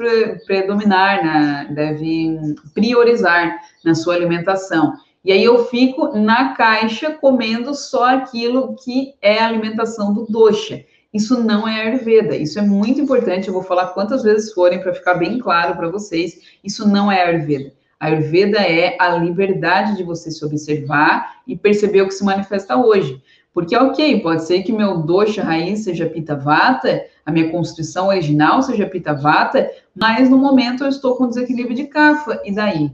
[0.45, 4.93] predominar, na, deve priorizar na sua alimentação.
[5.23, 10.86] E aí eu fico na caixa comendo só aquilo que é a alimentação do dosha.
[11.13, 14.93] Isso não é Ayurveda, isso é muito importante, eu vou falar quantas vezes forem para
[14.93, 17.73] ficar bem claro para vocês, isso não é Ayurveda.
[17.99, 22.77] A Ayurveda é a liberdade de você se observar e perceber o que se manifesta
[22.77, 23.21] hoje.
[23.51, 28.61] Porque, ok, pode ser que meu dosha raiz seja Pitta Vata, a minha constituição original
[28.61, 32.91] seja Pitta Vata, mas no momento eu estou com desequilíbrio de Kapha, e daí?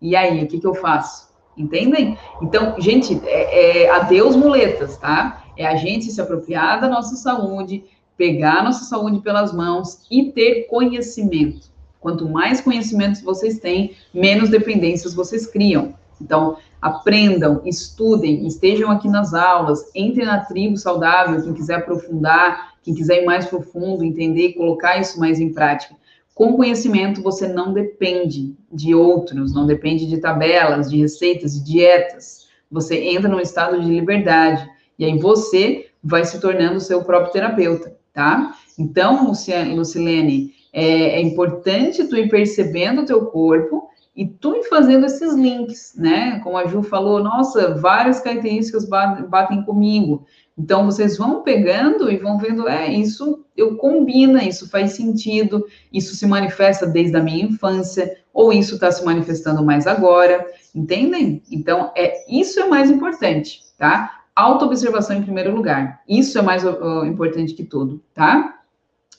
[0.00, 1.26] E aí, o que, que eu faço?
[1.56, 2.18] Entendem?
[2.42, 5.42] Então, gente, é, é adeus muletas, tá?
[5.56, 7.84] É a gente se apropriar da nossa saúde,
[8.16, 11.68] pegar a nossa saúde pelas mãos e ter conhecimento.
[12.00, 15.94] Quanto mais conhecimentos vocês têm, menos dependências vocês criam.
[16.20, 22.94] Então, aprendam, estudem, estejam aqui nas aulas, entrem na tribo saudável, quem quiser aprofundar, quem
[22.94, 25.94] quiser ir mais profundo, entender e colocar isso mais em prática.
[26.34, 32.46] Com conhecimento, você não depende de outros, não depende de tabelas, de receitas, de dietas.
[32.70, 34.68] Você entra num estado de liberdade.
[34.98, 38.54] E aí você vai se tornando o seu próprio terapeuta, tá?
[38.78, 45.04] Então, Lucilene, é, é importante tu ir percebendo o teu corpo e tu ir fazendo
[45.04, 46.40] esses links, né?
[46.40, 50.24] Como a Ju falou, nossa, várias características batem comigo.
[50.56, 56.16] Então, vocês vão pegando e vão vendo, é, isso eu combina, isso faz sentido, isso
[56.16, 61.42] se manifesta desde a minha infância, ou isso está se manifestando mais agora, entendem?
[61.50, 64.24] Então, é isso é mais importante, tá?
[64.36, 66.02] Autoobservação em primeiro lugar.
[66.06, 68.60] Isso é mais uh, importante que tudo, tá?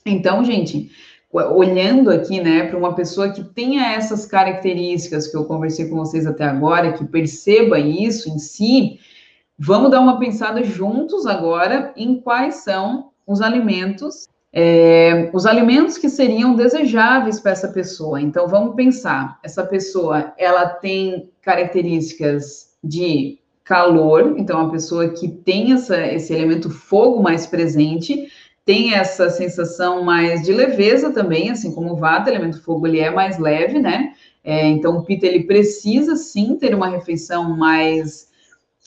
[0.06, 0.92] Então, gente,
[1.32, 6.26] olhando aqui, né, para uma pessoa que tenha essas características que eu conversei com vocês
[6.26, 9.00] até agora, que perceba isso em si,
[9.58, 16.10] vamos dar uma pensada juntos agora em quais são os alimentos, é, os alimentos que
[16.10, 18.22] seriam desejáveis para essa pessoa.
[18.22, 25.74] Então, vamos pensar, essa pessoa, ela tem características de calor, então a pessoa que tem
[25.74, 28.30] essa, esse elemento fogo mais presente,
[28.64, 33.12] tem essa sensação mais de leveza também, assim como o vata, elemento fogo, ele é
[33.12, 34.14] mais leve, né?
[34.42, 38.28] É, então o pita, ele precisa sim ter uma refeição mais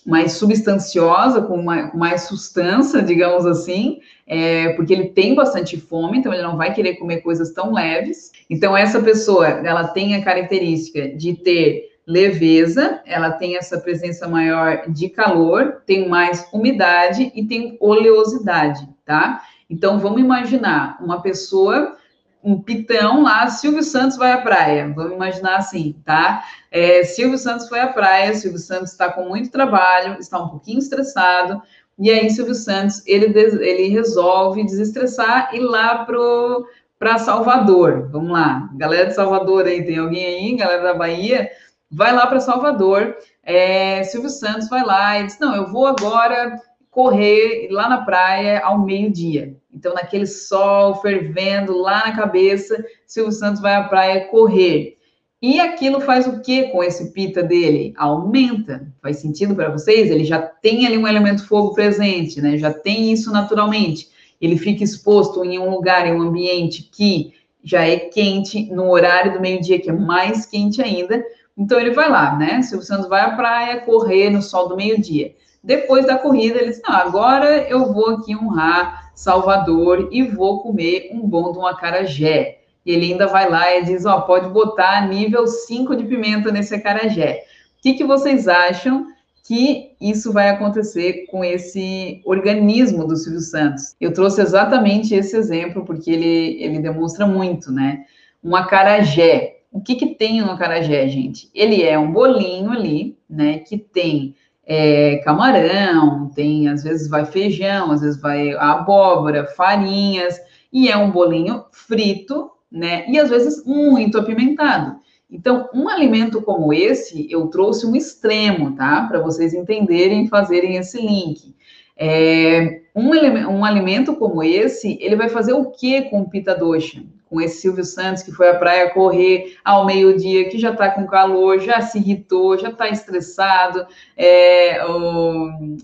[0.06, 6.42] mais substanciosa, com, mais substância, digamos assim, é, porque ele tem bastante fome, então ele
[6.42, 8.32] não vai querer comer coisas tão leves.
[8.48, 14.82] Então essa pessoa, ela tem a característica de ter leveza, ela tem essa presença maior
[14.88, 19.42] de calor, tem mais umidade e tem oleosidade, tá?
[19.68, 21.96] Então vamos imaginar uma pessoa,
[22.42, 26.42] um pitão lá, Silvio Santos vai à praia, vamos imaginar assim, tá?
[26.68, 30.80] É, Silvio Santos foi à praia, Silvio Santos está com muito trabalho, está um pouquinho
[30.80, 31.62] estressado,
[31.96, 36.66] e aí Silvio Santos ele, ele resolve desestressar e lá pro
[36.98, 38.10] para Salvador.
[38.12, 41.48] Vamos lá, galera de Salvador aí, tem alguém aí, galera da Bahia?
[41.90, 43.16] Vai lá para Salvador.
[43.42, 46.56] É, Silvio Santos vai lá e diz: Não, eu vou agora
[46.90, 49.56] correr lá na praia ao meio-dia.
[49.72, 54.96] Então, naquele sol fervendo lá na cabeça, Silvio Santos vai à praia correr.
[55.42, 57.94] E aquilo faz o que com esse pita dele?
[57.96, 58.92] Aumenta.
[59.00, 60.10] Faz sentido para vocês?
[60.10, 62.58] Ele já tem ali um elemento fogo presente, né?
[62.58, 64.08] Já tem isso naturalmente.
[64.38, 69.32] Ele fica exposto em um lugar, em um ambiente que já é quente, no horário
[69.32, 71.22] do meio-dia, que é mais quente ainda,
[71.56, 72.62] então ele vai lá, né?
[72.62, 75.34] Silvio Santos vai à praia correr no sol do meio-dia.
[75.62, 81.10] Depois da corrida, ele diz: Não, agora eu vou aqui honrar Salvador e vou comer
[81.12, 82.60] um bom de um acarajé.
[82.84, 86.50] E ele ainda vai lá e diz: Ó, oh, pode botar nível 5 de pimenta
[86.50, 87.44] nesse acarajé.
[87.78, 89.06] O que, que vocês acham
[89.44, 93.94] que isso vai acontecer com esse organismo do Silvio Santos?
[94.00, 98.04] Eu trouxe exatamente esse exemplo porque ele, ele demonstra muito, né?
[98.42, 101.50] Um acarajé o que, que tem no acarajé, gente?
[101.54, 103.58] Ele é um bolinho ali, né?
[103.58, 104.34] Que tem
[104.66, 110.40] é, camarão, tem às vezes vai feijão, às vezes vai abóbora, farinhas,
[110.72, 113.04] e é um bolinho frito, né?
[113.08, 115.00] E às vezes muito apimentado.
[115.30, 119.06] Então, um alimento como esse, eu trouxe um extremo, tá?
[119.06, 121.54] Para vocês entenderem e fazerem esse link.
[121.96, 127.02] É, um, um, alimento como esse, ele vai fazer o que com o pita dosha?
[127.30, 131.06] Com esse Silvio Santos que foi à praia correr ao meio-dia, que já está com
[131.06, 135.76] calor, já se irritou, já está estressado, é, o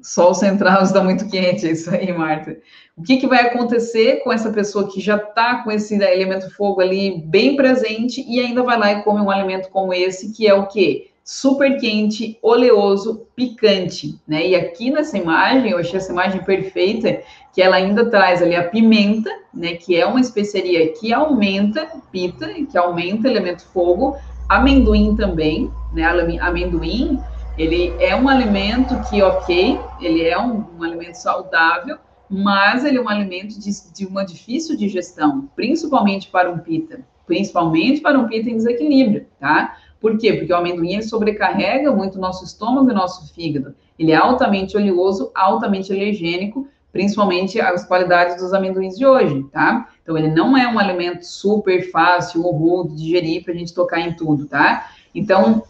[0.00, 2.56] Sol central está muito quente, é isso aí, Marta.
[2.96, 6.80] O que, que vai acontecer com essa pessoa que já está com esse elemento fogo
[6.80, 10.54] ali bem presente e ainda vai lá e come um alimento como esse, que é
[10.54, 11.10] o quê?
[11.28, 14.46] Super quente, oleoso, picante, né?
[14.46, 17.20] E aqui nessa imagem, eu achei essa imagem perfeita,
[17.52, 19.74] que ela ainda traz ali a pimenta, né?
[19.74, 24.16] Que é uma especiaria que aumenta pita, que aumenta elemento fogo,
[24.48, 26.04] amendoim também, né?
[26.40, 27.18] Amendoim
[27.58, 31.96] ele é um alimento que, ok, ele é um, um alimento saudável,
[32.30, 38.00] mas ele é um alimento de, de, uma difícil digestão, principalmente para um pita, principalmente
[38.00, 39.76] para um pita em desequilíbrio, tá?
[40.06, 40.34] Por quê?
[40.34, 43.74] Porque o amendoim ele sobrecarrega muito o nosso estômago e nosso fígado.
[43.98, 49.88] Ele é altamente oleoso, altamente alergênico, principalmente as qualidades dos amendoins de hoje, tá?
[50.02, 53.74] Então, ele não é um alimento super fácil ou rude de digerir para a gente
[53.74, 54.90] tocar em tudo, tá?
[55.14, 55.62] Então,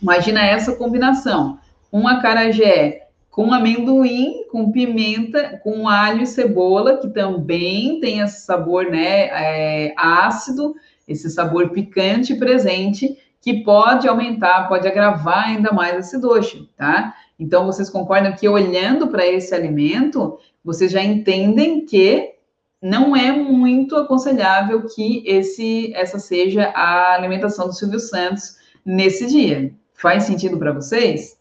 [0.00, 1.58] Imagina essa combinação:
[1.92, 8.86] um acarajé com amendoim, com pimenta, com alho e cebola, que também tem esse sabor
[8.86, 10.74] né, é, ácido,
[11.06, 13.16] esse sabor picante presente,
[13.48, 17.14] que pode aumentar, pode agravar ainda mais esse doce, tá?
[17.40, 22.34] Então, vocês concordam que olhando para esse alimento, vocês já entendem que
[22.82, 29.72] não é muito aconselhável que esse, essa seja a alimentação do Silvio Santos nesse dia.
[29.94, 31.38] Faz sentido para vocês?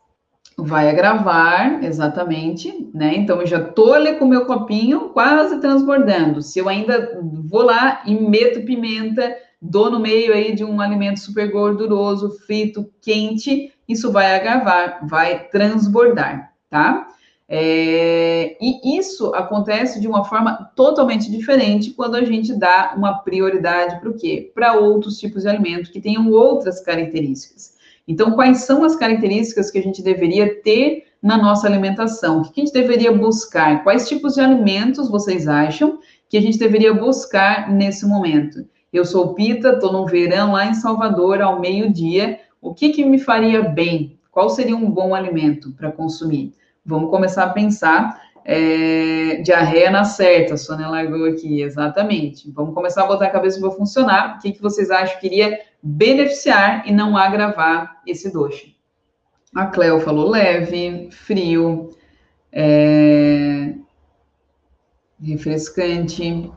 [0.58, 3.16] Vai agravar, exatamente, né?
[3.18, 6.42] Então, eu já tô ali com o meu copinho quase transbordando.
[6.42, 11.20] Se eu ainda vou lá e meto pimenta, dou no meio aí de um alimento
[11.20, 17.08] super gorduroso, frito, quente, isso vai agravar, vai transbordar, tá?
[17.50, 24.02] É, e isso acontece de uma forma totalmente diferente quando a gente dá uma prioridade
[24.02, 24.52] para o quê?
[24.54, 27.78] Para outros tipos de alimento que tenham outras características.
[28.06, 32.42] Então, quais são as características que a gente deveria ter na nossa alimentação?
[32.42, 33.84] O que a gente deveria buscar?
[33.84, 36.00] Quais tipos de alimentos vocês acham
[36.30, 38.66] que a gente deveria buscar nesse momento?
[38.98, 42.40] Eu sou Pita, estou no verão lá em Salvador ao meio-dia.
[42.60, 44.18] O que, que me faria bem?
[44.32, 46.56] Qual seria um bom alimento para consumir?
[46.84, 52.50] Vamos começar a pensar é, diarreia na certa, a Sônia largou aqui, exatamente.
[52.52, 54.38] Vamos começar a botar a cabeça para funcionar.
[54.38, 58.76] O que, que vocês acham que iria beneficiar e não agravar esse doce?
[59.54, 61.92] A Cleo falou leve, frio,
[62.52, 63.74] é,
[65.22, 66.50] refrescante,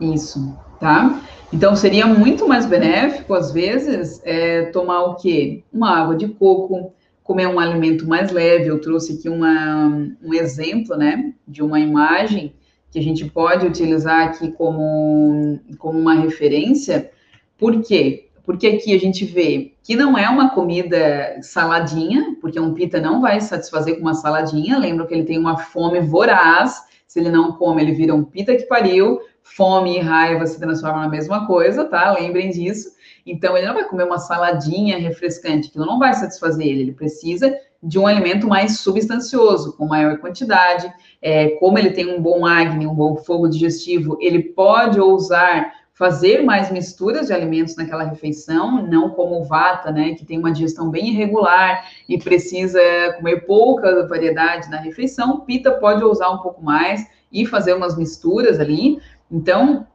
[0.00, 1.22] isso, tá?
[1.54, 5.62] Então, seria muito mais benéfico, às vezes, é, tomar o quê?
[5.72, 6.92] Uma água de coco,
[7.22, 8.66] comer um alimento mais leve.
[8.66, 9.86] Eu trouxe aqui uma,
[10.20, 12.52] um exemplo, né, de uma imagem
[12.90, 17.12] que a gente pode utilizar aqui como, como uma referência.
[17.56, 18.26] Por quê?
[18.42, 23.20] Porque aqui a gente vê que não é uma comida saladinha, porque um pita não
[23.20, 24.76] vai satisfazer com uma saladinha.
[24.76, 26.82] Lembra que ele tem uma fome voraz.
[27.06, 29.20] Se ele não come, ele vira um pita que pariu.
[29.44, 32.12] Fome e raiva se transformam na mesma coisa, tá?
[32.12, 32.92] Lembrem disso.
[33.24, 36.80] Então, ele não vai comer uma saladinha refrescante, que não vai satisfazer ele.
[36.80, 40.90] Ele precisa de um alimento mais substancioso, com maior quantidade.
[41.20, 46.42] É, como ele tem um bom acne, um bom fogo digestivo, ele pode ousar fazer
[46.42, 51.10] mais misturas de alimentos naquela refeição, não como vata, né, que tem uma digestão bem
[51.10, 52.80] irregular e precisa
[53.16, 55.40] comer pouca variedade na refeição.
[55.40, 59.00] Pita pode ousar um pouco mais e fazer umas misturas ali.
[59.30, 59.86] Então,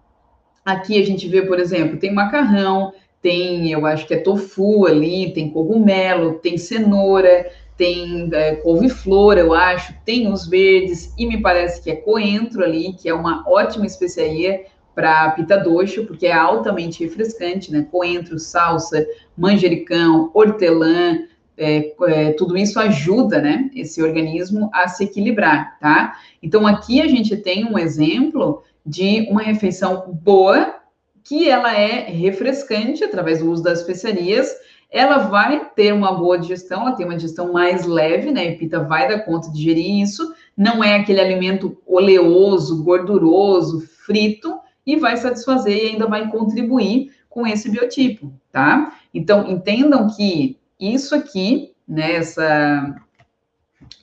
[0.66, 5.34] aqui a gente vê, por exemplo, tem macarrão, tem, eu acho que é tofu ali,
[5.34, 11.82] tem cogumelo, tem cenoura, tem é, couve-flor, eu acho, tem os verdes, e me parece
[11.82, 17.04] que é coentro ali, que é uma ótima especiaria para pita doce, porque é altamente
[17.04, 17.88] refrescante, né?
[17.90, 19.08] Coentro, salsa,
[19.38, 21.20] manjericão, hortelã,
[21.60, 26.18] é, é, tudo isso ajuda, né, esse organismo a se equilibrar, tá?
[26.42, 30.76] Então, aqui a gente tem um exemplo de uma refeição boa,
[31.24, 34.56] que ela é refrescante através do uso das especiarias.
[34.92, 38.42] Ela vai ter uma boa digestão, ela tem uma digestão mais leve, né?
[38.42, 40.34] A Epita vai dar conta de digerir isso.
[40.58, 47.46] Não é aquele alimento oleoso, gorduroso, frito, e vai satisfazer e ainda vai contribuir com
[47.46, 48.98] esse biotipo, tá?
[49.14, 52.96] Então, entendam que isso aqui, né, essa,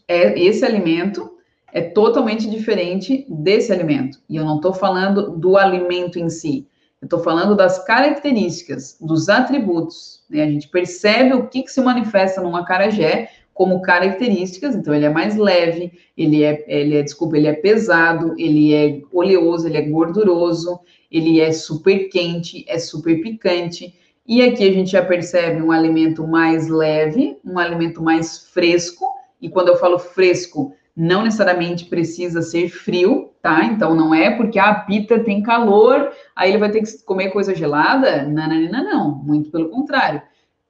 [0.07, 1.36] é, esse alimento
[1.77, 4.19] é totalmente diferente desse alimento.
[4.31, 6.67] E eu não estou falando do alimento em si.
[7.03, 10.25] Eu estou falando das características, dos atributos.
[10.31, 10.43] Né?
[10.43, 14.75] A gente percebe o que, que se manifesta num acarajé como características.
[14.75, 19.03] Então, ele é mais leve, ele é, ele é, desculpa, ele é pesado, ele é
[19.13, 20.81] oleoso, ele é gorduroso,
[21.13, 23.95] ele é super quente, é super picante.
[24.27, 29.05] E aqui a gente já percebe um alimento mais leve, um alimento mais fresco.
[29.43, 33.65] E quando eu falo fresco, não necessariamente precisa ser frio, tá?
[33.65, 37.55] Então não é porque a pita tem calor, aí ele vai ter que comer coisa
[37.55, 38.23] gelada?
[38.23, 39.15] Não, não, não, não.
[39.17, 40.23] Muito pelo contrário.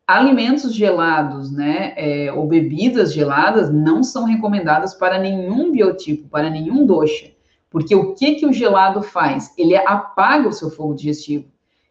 [0.05, 6.87] Alimentos gelados, né, é, ou bebidas geladas não são recomendadas para nenhum biotipo, para nenhum
[6.87, 7.33] dosha.
[7.71, 9.53] Porque o que, que o gelado faz?
[9.59, 11.47] Ele apaga o seu fogo digestivo.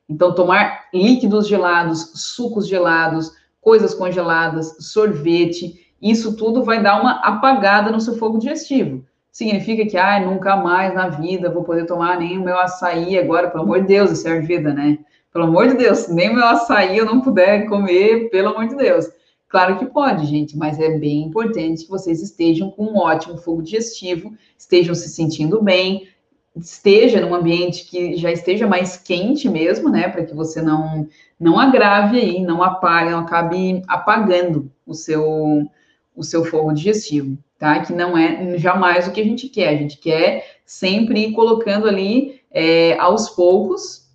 [0.08, 7.91] Então, tomar líquidos gelados, sucos gelados, coisas congeladas, sorvete, isso tudo vai dar uma apagada
[7.91, 9.04] no seu fogo digestivo.
[9.32, 13.50] Significa que, ah, nunca mais na vida vou poder tomar nem o meu açaí agora,
[13.50, 14.98] pelo amor de Deus, isso é vida, né?
[15.34, 18.76] Pelo amor de Deus, nem o meu açaí eu não puder comer, pelo amor de
[18.76, 19.06] Deus.
[19.50, 23.62] Claro que pode, gente, mas é bem importante que vocês estejam com um ótimo fogo
[23.62, 26.08] digestivo, estejam se sentindo bem,
[26.56, 31.60] esteja num ambiente que já esteja mais quente mesmo, né, para que você não não
[31.60, 35.70] agrave aí, não apague, não acabe apagando o seu
[36.16, 37.80] o seu fogo digestivo, tá?
[37.80, 39.70] Que não é jamais o que a gente quer.
[39.70, 44.05] A gente quer sempre ir colocando ali é, aos poucos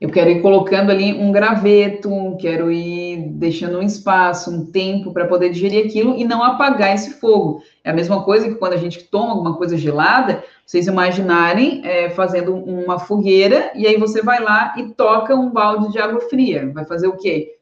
[0.00, 5.26] eu quero ir colocando ali um graveto, quero ir deixando um espaço, um tempo para
[5.26, 7.64] poder digerir aquilo e não apagar esse fogo.
[7.82, 12.10] É a mesma coisa que quando a gente toma alguma coisa gelada, vocês imaginarem é,
[12.10, 16.70] fazendo uma fogueira e aí você vai lá e toca um balde de água fria.
[16.72, 17.56] Vai fazer o quê?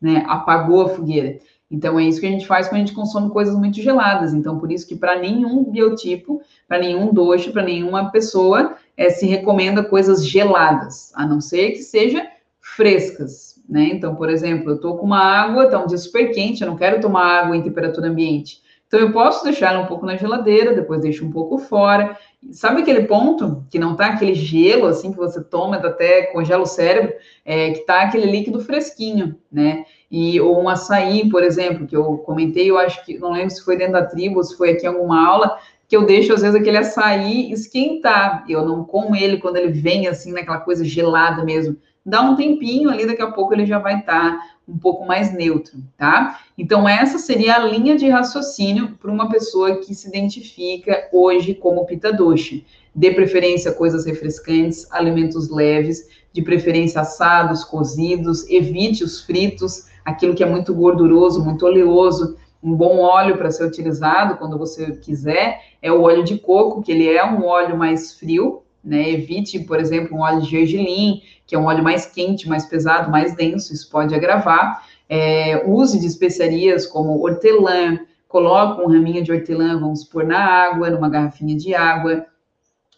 [0.00, 0.24] Né?
[0.26, 1.38] Apagou a fogueira.
[1.74, 4.32] Então é isso que a gente faz quando a gente consome coisas muito geladas.
[4.32, 9.26] Então por isso que para nenhum biotipo, para nenhum doce, para nenhuma pessoa é, se
[9.26, 12.26] recomenda coisas geladas, a não ser que seja
[12.60, 13.90] frescas, né?
[13.92, 16.76] Então, por exemplo, eu tô com uma água, tá um dia super quente, eu não
[16.76, 18.62] quero tomar água em temperatura ambiente.
[18.86, 22.16] Então, eu posso deixar um pouco na geladeira, depois deixo um pouco fora.
[22.52, 26.66] Sabe aquele ponto que não tá aquele gelo, assim, que você toma, até congela o
[26.66, 27.12] cérebro,
[27.44, 29.84] é, que tá aquele líquido fresquinho, né?
[30.16, 33.64] E, ou um açaí, por exemplo, que eu comentei, eu acho que, não lembro se
[33.64, 35.58] foi dentro da tribo, se foi aqui em alguma aula,
[35.88, 38.44] que eu deixo, às vezes, aquele açaí esquentar.
[38.48, 41.76] Eu não como ele quando ele vem, assim, naquela coisa gelada mesmo.
[42.06, 45.34] Dá um tempinho ali, daqui a pouco ele já vai estar tá um pouco mais
[45.34, 46.38] neutro, tá?
[46.56, 51.86] Então, essa seria a linha de raciocínio para uma pessoa que se identifica hoje como
[51.86, 52.64] pita doce.
[52.94, 60.34] Dê preferência a coisas refrescantes, alimentos leves, de preferência assados, cozidos, evite os fritos, aquilo
[60.34, 65.60] que é muito gorduroso, muito oleoso, um bom óleo para ser utilizado quando você quiser
[65.82, 69.10] é o óleo de coco, que ele é um óleo mais frio, né?
[69.10, 73.10] Evite, por exemplo, um óleo de gergelim, que é um óleo mais quente, mais pesado,
[73.10, 74.82] mais denso, isso pode agravar.
[75.08, 80.90] É, use de especiarias como hortelã, coloque um raminho de hortelã, vamos pôr na água,
[80.90, 82.26] numa garrafinha de água,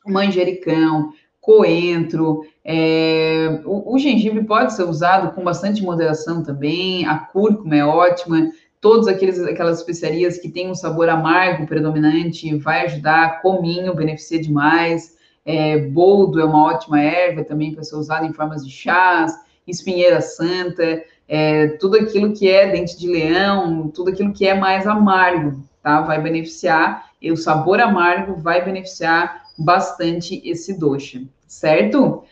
[0.07, 7.77] manjericão, coentro, é, o, o, gengibre pode ser usado com bastante moderação também, a cúrcuma
[7.77, 8.51] é ótima,
[8.81, 15.17] todas aqueles, aquelas especiarias que têm um sabor amargo predominante, vai ajudar, cominho beneficia demais,
[15.45, 19.33] é, boldo é uma ótima erva também para ser usada em formas de chás,
[19.65, 24.89] espinheira santa, é, tudo aquilo que é dente de leão, tudo aquilo que é mais
[24.89, 26.01] amargo, tá?
[26.01, 32.25] Vai beneficiar, e o sabor amargo vai beneficiar bastante esse doce, certo?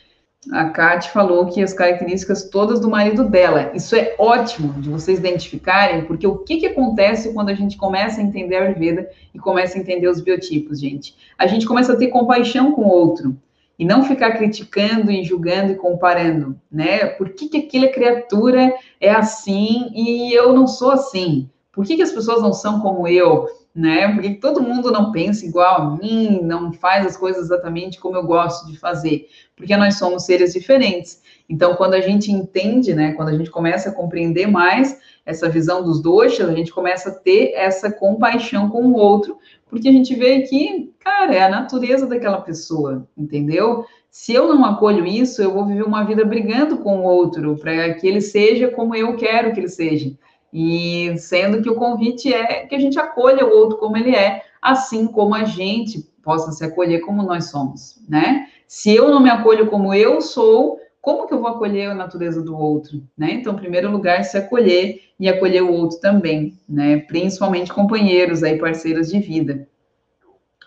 [0.52, 3.70] A Kate falou que as características todas do marido dela.
[3.74, 8.20] Isso é ótimo de vocês identificarem, porque o que, que acontece quando a gente começa
[8.20, 11.14] a entender a Ayurveda e começa a entender os biotipos, gente?
[11.38, 13.36] A gente começa a ter compaixão com o outro
[13.78, 17.06] e não ficar criticando e julgando e comparando, né?
[17.06, 21.48] Por que, que aquela criatura é assim e eu não sou assim?
[21.72, 23.46] Por que, que as pessoas não são como eu?
[23.74, 24.12] Né?
[24.12, 28.22] Porque todo mundo não pensa igual a mim, não faz as coisas exatamente como eu
[28.22, 31.20] gosto de fazer, porque nós somos seres diferentes.
[31.48, 35.82] Então, quando a gente entende, né, quando a gente começa a compreender mais essa visão
[35.82, 40.14] dos doxas, a gente começa a ter essa compaixão com o outro, porque a gente
[40.14, 43.84] vê que, cara, é a natureza daquela pessoa, entendeu?
[44.08, 47.94] Se eu não acolho isso, eu vou viver uma vida brigando com o outro para
[47.94, 50.16] que ele seja como eu quero que ele seja.
[50.54, 54.44] E sendo que o convite é que a gente acolha o outro como ele é,
[54.62, 58.46] assim como a gente possa se acolher como nós somos, né?
[58.68, 62.40] Se eu não me acolho como eu sou, como que eu vou acolher a natureza
[62.40, 63.32] do outro, né?
[63.32, 66.98] Então, em primeiro lugar, se acolher e acolher o outro também, né?
[66.98, 69.66] Principalmente companheiros aí, parceiros de vida.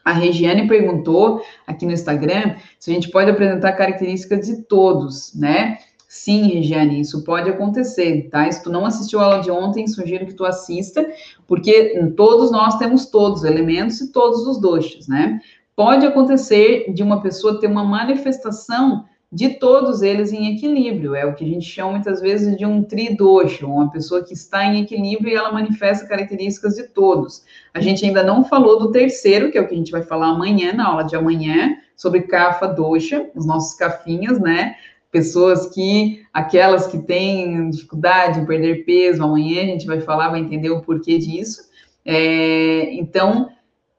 [0.04, 5.80] A Regiane perguntou aqui no Instagram se a gente pode apresentar características de todos, né?
[6.18, 8.52] Sim, Regiane, isso pode acontecer, tá?
[8.52, 11.08] Se tu não assistiu a aula de ontem, sugiro que tu assista,
[11.46, 15.40] porque todos nós temos todos os elementos e todos os doxas, né?
[15.76, 21.14] Pode acontecer de uma pessoa ter uma manifestação de todos eles em equilíbrio.
[21.14, 24.66] É o que a gente chama muitas vezes de um tridosha, uma pessoa que está
[24.66, 27.44] em equilíbrio e ela manifesta características de todos.
[27.76, 30.30] A gente ainda não falou do terceiro, que é o que a gente vai falar
[30.30, 34.76] amanhã, na aula de amanhã, sobre kafa dosha, os nossos cafinhas, né?
[35.12, 40.40] Pessoas que, aquelas que têm dificuldade em perder peso, amanhã a gente vai falar, vai
[40.40, 41.68] entender o porquê disso.
[42.06, 43.50] É, então,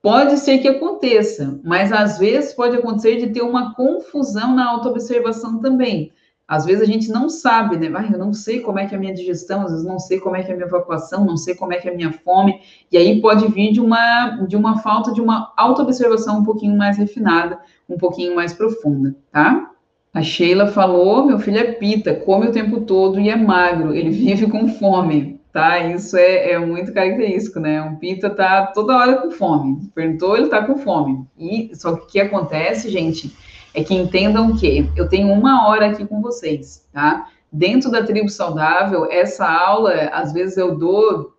[0.01, 5.59] Pode ser que aconteça, mas às vezes pode acontecer de ter uma confusão na autoobservação
[5.59, 6.13] também.
[6.47, 7.91] Às vezes a gente não sabe, né?
[7.95, 10.21] Ah, eu não sei como é que é a minha digestão, às vezes não sei
[10.21, 12.13] como é que é a minha evacuação, não sei como é que é a minha
[12.13, 12.59] fome,
[12.91, 16.97] e aí pode vir de uma, de uma falta de uma autoobservação um pouquinho mais
[16.97, 19.71] refinada, um pouquinho mais profunda, tá?
[20.13, 24.11] A Sheila falou: meu filho é pita, come o tempo todo e é magro, ele
[24.11, 25.79] vive com fome tá?
[25.81, 27.83] Isso é, é, muito característico, né?
[27.83, 29.91] Um pita tá toda hora com fome.
[29.95, 31.27] Perguntou, ele tá com fome.
[31.37, 33.37] E só que o que acontece, gente,
[33.75, 37.29] é que entendam que eu tenho uma hora aqui com vocês, tá?
[37.51, 41.33] Dentro da tribo saudável, essa aula, às vezes eu dou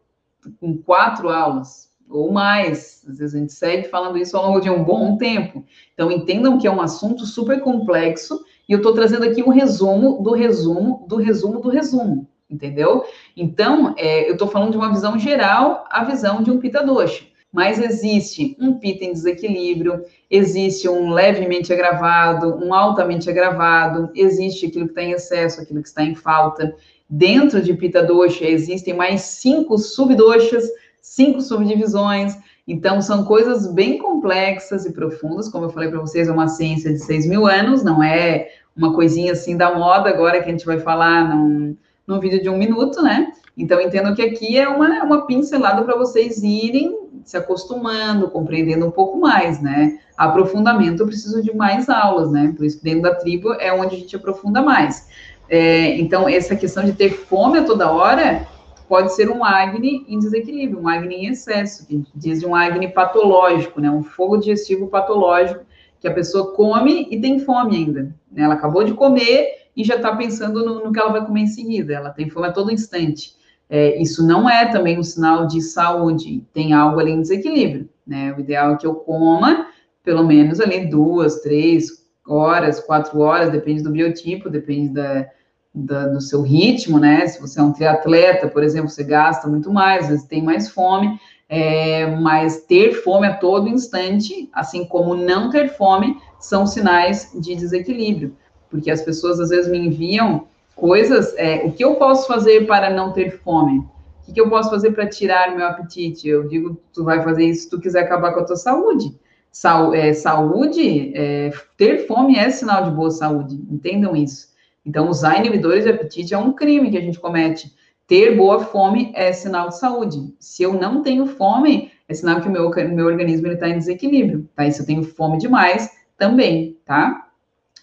[0.60, 3.06] com quatro aulas ou mais.
[3.08, 5.64] Às vezes a gente segue falando isso ao longo de um bom tempo.
[5.94, 10.22] Então entendam que é um assunto super complexo e eu estou trazendo aqui um resumo
[10.24, 13.06] do resumo do resumo do resumo entendeu?
[13.38, 17.24] Então, é, eu estou falando de uma visão geral, a visão de um pita dosha.
[17.52, 24.86] Mas existe um pita em desequilíbrio, existe um levemente agravado, um altamente agravado, existe aquilo
[24.86, 26.76] que está em excesso, aquilo que está em falta.
[27.10, 30.64] Dentro de pita dosha existem mais cinco subdoshas,
[31.02, 32.38] cinco subdivisões.
[32.68, 36.94] Então, são coisas bem complexas e profundas, como eu falei para vocês, é uma ciência
[36.94, 38.48] de 6 mil anos, não é
[38.80, 41.76] uma coisinha assim da moda agora que a gente vai falar, não,
[42.08, 43.32] num vídeo de um minuto, né?
[43.58, 48.92] Então, entendo que aqui é uma, uma pincelada para vocês irem se acostumando, compreendendo um
[48.92, 50.00] pouco mais, né?
[50.18, 52.54] Aprofundamento, eu preciso de mais aulas, né?
[52.56, 55.08] Por isso dentro da tribo é onde a gente aprofunda mais.
[55.50, 58.48] É, então, essa questão de ter fome a toda hora
[58.88, 62.88] pode ser um Agni em desequilíbrio, um Agni em excesso, que diz de um Agni
[62.88, 63.92] patológico, né?
[63.92, 65.66] Um fogo digestivo patológico,
[66.00, 68.04] que a pessoa come e tem fome ainda.
[68.32, 68.44] Né?
[68.44, 71.48] Ela acabou de comer e já está pensando no, no, que ela vai comer em
[71.48, 71.94] seguida.
[71.94, 73.34] Ela tem fome a todo instante.
[73.70, 78.34] É, isso não é também um sinal de saúde, tem algo ali em desequilíbrio, né?
[78.36, 79.68] O ideal é que eu coma
[80.04, 85.28] pelo menos ali duas, três horas, quatro horas, depende do biotipo, depende da,
[85.74, 87.28] da, do seu ritmo, né?
[87.28, 90.70] Se você é um triatleta, por exemplo, você gasta muito mais, às vezes tem mais
[90.70, 91.20] fome,
[91.50, 97.56] é, mas ter fome a todo instante, assim como não ter fome, são sinais de
[97.56, 98.38] desequilíbrio
[98.70, 102.90] porque as pessoas às vezes me enviam coisas, é, o que eu posso fazer para
[102.90, 103.84] não ter fome?
[104.28, 106.28] O que, eu posso fazer para tirar meu apetite?
[106.28, 109.18] Eu digo, tu vai fazer isso se tu quiser acabar com a tua saúde.
[109.52, 114.50] Sa é, saúde, é, ter fome é sinal de boa saúde, entendam isso.
[114.86, 117.74] Então, usar inibidores de apetite é um crime que a gente comete.
[118.10, 120.34] Ter boa fome é sinal de saúde.
[120.40, 124.50] Se eu não tenho fome, é sinal que o meu, meu organismo está em desequilíbrio,
[124.56, 124.66] tá?
[124.66, 127.28] E se eu tenho fome demais, também, tá?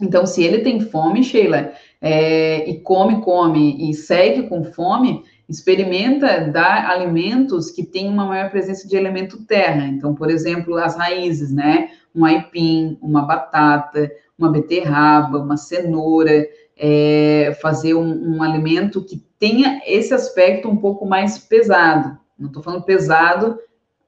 [0.02, 1.70] Então, se ele tem fome, Sheila,
[2.02, 8.50] é, e come, come e segue com fome, experimenta dar alimentos que têm uma maior
[8.50, 9.86] presença de elemento terra.
[9.86, 11.90] Então, por exemplo, as raízes, né?
[12.12, 19.80] Um aipim, uma batata, uma beterraba, uma cenoura, é, fazer um, um, alimento que tenha
[19.86, 22.18] esse aspecto um pouco mais pesado.
[22.38, 23.58] Não estou falando pesado,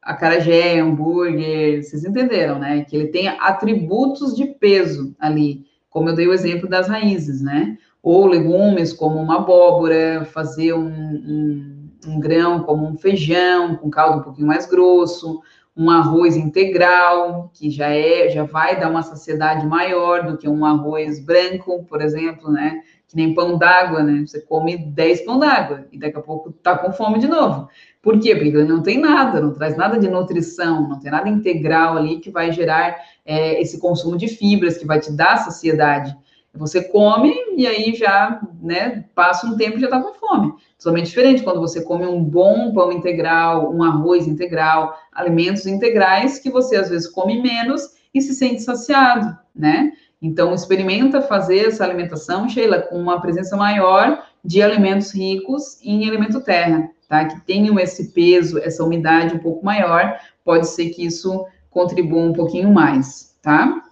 [0.02, 2.84] acarajé, hambúrguer, vocês entenderam, né?
[2.84, 7.76] Que ele tenha atributos de peso ali como eu dei o exemplo das raízes, né?
[8.02, 14.18] Ou legumes como uma abóbora, fazer um, um, um grão como um feijão, com caldo
[14.18, 15.40] um pouquinho mais grosso,
[15.78, 20.64] um arroz integral, que já é, já vai dar uma saciedade maior do que um
[20.64, 22.82] arroz branco, por exemplo, né?
[23.06, 24.24] Que nem pão d'água, né?
[24.26, 27.68] Você come 10 pão d'água e daqui a pouco tá com fome de novo.
[28.02, 28.34] Por quê?
[28.34, 32.28] Porque não tem nada, não traz nada de nutrição, não tem nada integral ali que
[32.28, 36.12] vai gerar é, esse consumo de fibras, que vai te dar saciedade.
[36.54, 40.54] Você come e aí já, né, passa um tempo e já está com fome.
[40.78, 46.50] Totalmente diferente quando você come um bom pão integral, um arroz integral, alimentos integrais que
[46.50, 49.92] você às vezes come menos e se sente saciado, né?
[50.22, 56.40] Então, experimenta fazer essa alimentação, Sheila, com uma presença maior de alimentos ricos em elemento
[56.40, 57.24] terra tá?
[57.24, 62.32] Que tenham esse peso, essa umidade um pouco maior, pode ser que isso contribua um
[62.32, 63.82] pouquinho mais, tá?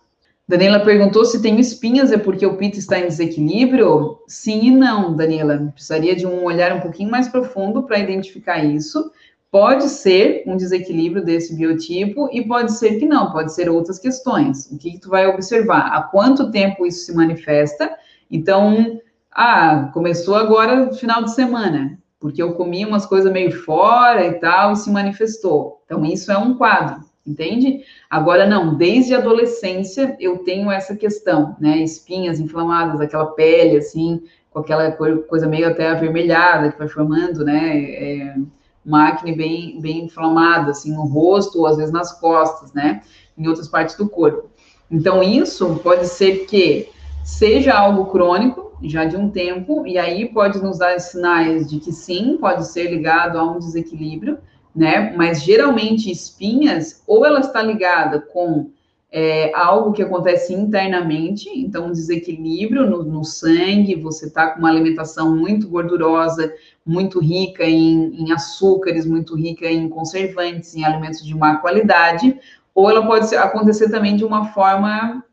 [0.48, 4.20] Daniela perguntou se tem espinhas, é porque o pito está em desequilíbrio?
[4.28, 5.72] Sim e não, Daniela.
[5.74, 9.10] Precisaria de um olhar um pouquinho mais profundo para identificar isso.
[9.50, 14.70] Pode ser um desequilíbrio desse biotipo e pode ser que não, pode ser outras questões.
[14.70, 15.88] O que, que tu vai observar?
[15.92, 17.96] Há quanto tempo isso se manifesta?
[18.30, 19.00] Então,
[19.32, 24.72] ah, começou agora final de semana, porque eu comi umas coisas meio fora e tal,
[24.72, 25.82] e se manifestou.
[25.86, 27.80] Então, isso é um quadro, entende?
[28.08, 31.78] Agora, não, desde a adolescência eu tenho essa questão, né?
[31.78, 37.78] Espinhas inflamadas, aquela pele, assim, com aquela coisa meio até avermelhada que vai formando, né?
[37.78, 38.36] É,
[38.84, 43.02] uma acne bem, bem inflamada, assim, no rosto ou às vezes nas costas, né?
[43.36, 44.48] Em outras partes do corpo.
[44.90, 46.88] Então, isso pode ser que
[47.24, 51.90] seja algo crônico, já de um tempo, e aí pode nos dar sinais de que
[51.90, 54.38] sim, pode ser ligado a um desequilíbrio,
[54.76, 55.14] né?
[55.16, 58.70] Mas geralmente espinhas, ou ela está ligada com
[59.10, 64.68] é, algo que acontece internamente, então um desequilíbrio no, no sangue, você está com uma
[64.68, 66.52] alimentação muito gordurosa,
[66.84, 72.38] muito rica em, em, açúcares, muito rica em conservantes, em alimentos de má qualidade,
[72.74, 75.24] ou ela pode acontecer também de uma forma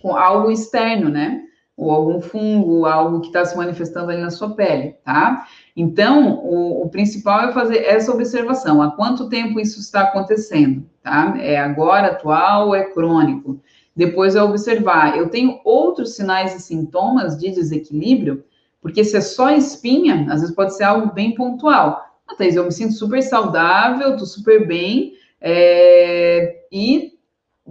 [0.00, 1.42] com algo externo, né?
[1.76, 5.46] Ou algum fungo, algo que está se manifestando ali na sua pele, tá?
[5.80, 8.82] Então, o, o, principal é fazer essa observação.
[8.82, 11.34] Há quanto tempo isso está acontecendo, tá?
[11.38, 13.58] É agora, atual ou é crônico?
[13.96, 15.16] Depois é observar.
[15.16, 18.44] Eu tenho outros sinais e sintomas de desequilíbrio,
[18.82, 22.04] porque se é só espinha, às vezes pode ser algo bem pontual.
[22.28, 27.14] Ah, Thaís, eu me sinto super saudável, tô super bem, é, e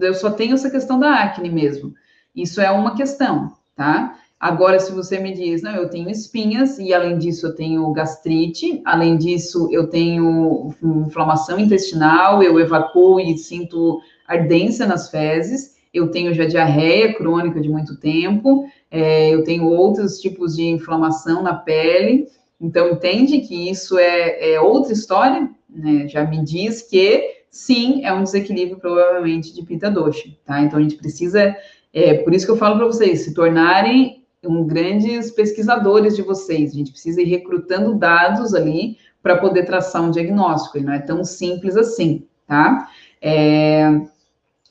[0.01, 1.93] eu só tenho essa questão da acne mesmo.
[2.35, 4.17] Isso é uma questão, tá?
[4.39, 8.81] Agora, se você me diz, não, eu tenho espinhas e além disso eu tenho gastrite,
[8.85, 10.73] além disso eu tenho
[11.05, 17.67] inflamação intestinal, eu evacuo e sinto ardência nas fezes, eu tenho já diarreia crônica de
[17.67, 22.25] muito tempo, é, eu tenho outros tipos de inflamação na pele,
[22.61, 26.07] então entende que isso é, é outra história, né?
[26.07, 30.61] Já me diz que sim, é um desequilíbrio provavelmente de pita doxa, tá?
[30.61, 31.55] Então a gente precisa,
[31.93, 36.71] é por isso que eu falo para vocês, se tornarem um, grandes pesquisadores de vocês.
[36.71, 40.99] A gente precisa ir recrutando dados ali para poder traçar um diagnóstico, e não é
[40.99, 42.87] tão simples assim, tá?
[43.21, 44.01] É,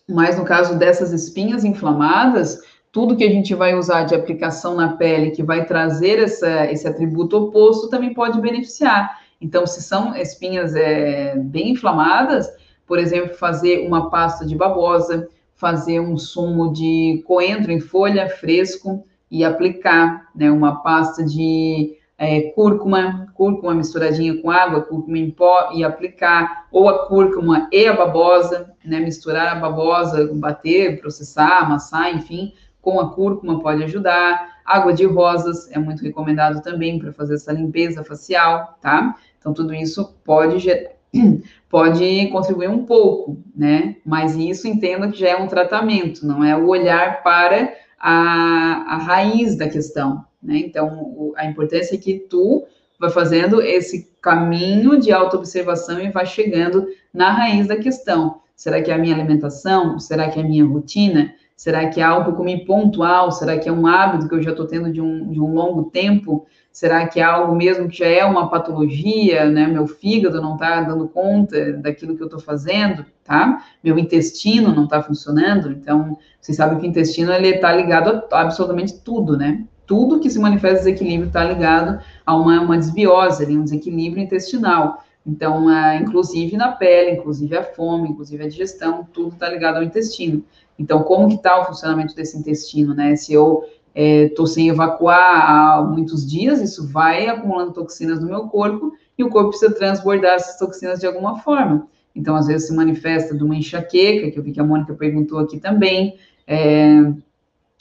[0.08, 2.58] mas no caso dessas espinhas inflamadas,
[2.90, 6.88] tudo que a gente vai usar de aplicação na pele que vai trazer essa, esse
[6.88, 9.20] atributo oposto também pode beneficiar.
[9.40, 12.50] Então, se são espinhas é, bem inflamadas,
[12.86, 19.04] por exemplo, fazer uma pasta de babosa, fazer um sumo de coentro em folha fresco,
[19.30, 25.70] e aplicar né, uma pasta de é, cúrcuma, cúrcuma misturadinha com água, cúrcuma em pó
[25.72, 32.14] e aplicar, ou a cúrcuma e a babosa, né, misturar a babosa, bater, processar, amassar,
[32.14, 34.58] enfim, com a cúrcuma pode ajudar.
[34.64, 39.14] Água de rosas é muito recomendado também para fazer essa limpeza facial, tá?
[39.38, 40.68] Então, tudo isso pode,
[41.70, 43.96] pode contribuir um pouco, né?
[44.04, 48.96] Mas isso entenda que já é um tratamento, não é o olhar para a, a
[48.98, 50.58] raiz da questão, né?
[50.58, 52.64] Então, a importância é que tu
[52.98, 58.40] vai fazendo esse caminho de autoobservação e vai chegando na raiz da questão.
[58.54, 59.98] Será que é a minha alimentação?
[60.00, 61.32] Será que é a minha rotina?
[61.56, 63.32] Será que é algo que eu comi pontual?
[63.32, 65.90] Será que é um hábito que eu já estou tendo de um, de um longo
[65.90, 66.46] tempo?
[66.72, 69.66] Será que é algo mesmo que já é uma patologia, né?
[69.66, 73.62] Meu fígado não está dando conta daquilo que eu estou fazendo, tá?
[73.84, 75.70] Meu intestino não está funcionando.
[75.70, 79.64] Então, vocês sabem que o intestino ele está ligado a absolutamente tudo, né?
[79.86, 85.04] Tudo que se manifesta desequilíbrio está ligado a uma, uma desbiose, um desequilíbrio intestinal.
[85.26, 89.82] Então, uh, inclusive na pele, inclusive a fome, inclusive a digestão, tudo está ligado ao
[89.82, 90.42] intestino.
[90.78, 93.14] Então, como que está o funcionamento desse intestino, né?
[93.14, 93.64] Se eu
[93.94, 99.24] estou é, sem evacuar há muitos dias, isso vai acumulando toxinas no meu corpo e
[99.24, 101.86] o corpo precisa transbordar essas toxinas de alguma forma.
[102.18, 105.38] Então, às vezes se manifesta de uma enxaqueca, que eu vi que a Mônica perguntou
[105.38, 106.16] aqui também,
[106.48, 107.12] é,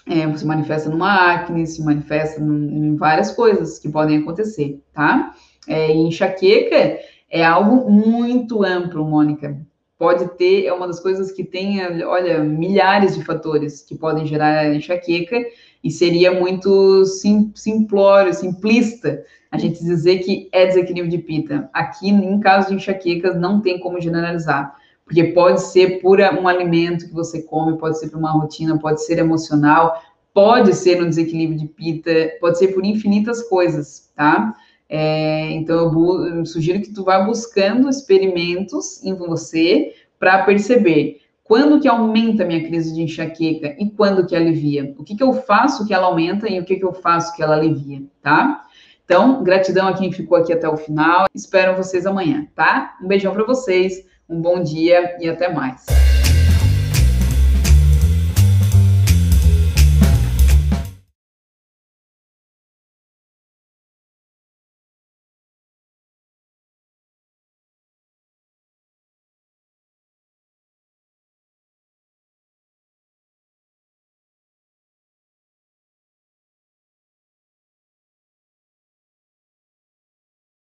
[0.05, 5.33] é, se manifesta numa acne, se manifesta em várias coisas que podem acontecer, tá?
[5.67, 9.59] É, enxaqueca é algo muito amplo, Mônica.
[9.97, 14.71] Pode ter, é uma das coisas que tem, olha, milhares de fatores que podem gerar
[14.71, 15.43] enxaqueca,
[15.88, 21.69] e seria muito sim, simplório, simplista a gente dizer que é desequilíbrio de pita.
[21.71, 24.75] Aqui, em caso de enxaquecas, não tem como generalizar,
[25.05, 29.01] porque pode ser por um alimento que você come, pode ser por uma rotina, pode
[29.05, 30.01] ser emocional,
[30.33, 32.11] pode ser um desequilíbrio de pita,
[32.41, 34.53] pode ser por infinitas coisas, tá?
[34.89, 41.79] É, então, eu, eu sugiro que tu vá buscando experimentos em você para perceber quando
[41.79, 44.93] que aumenta a minha crise de enxaqueca e quando que alivia?
[44.97, 47.41] O que, que eu faço que ela aumenta e o que, que eu faço que
[47.41, 48.65] ela alivia, tá?
[49.05, 51.27] Então, gratidão a quem ficou aqui até o final.
[51.33, 52.97] Espero vocês amanhã, tá?
[53.01, 55.85] Um beijão para vocês, um bom dia e até mais.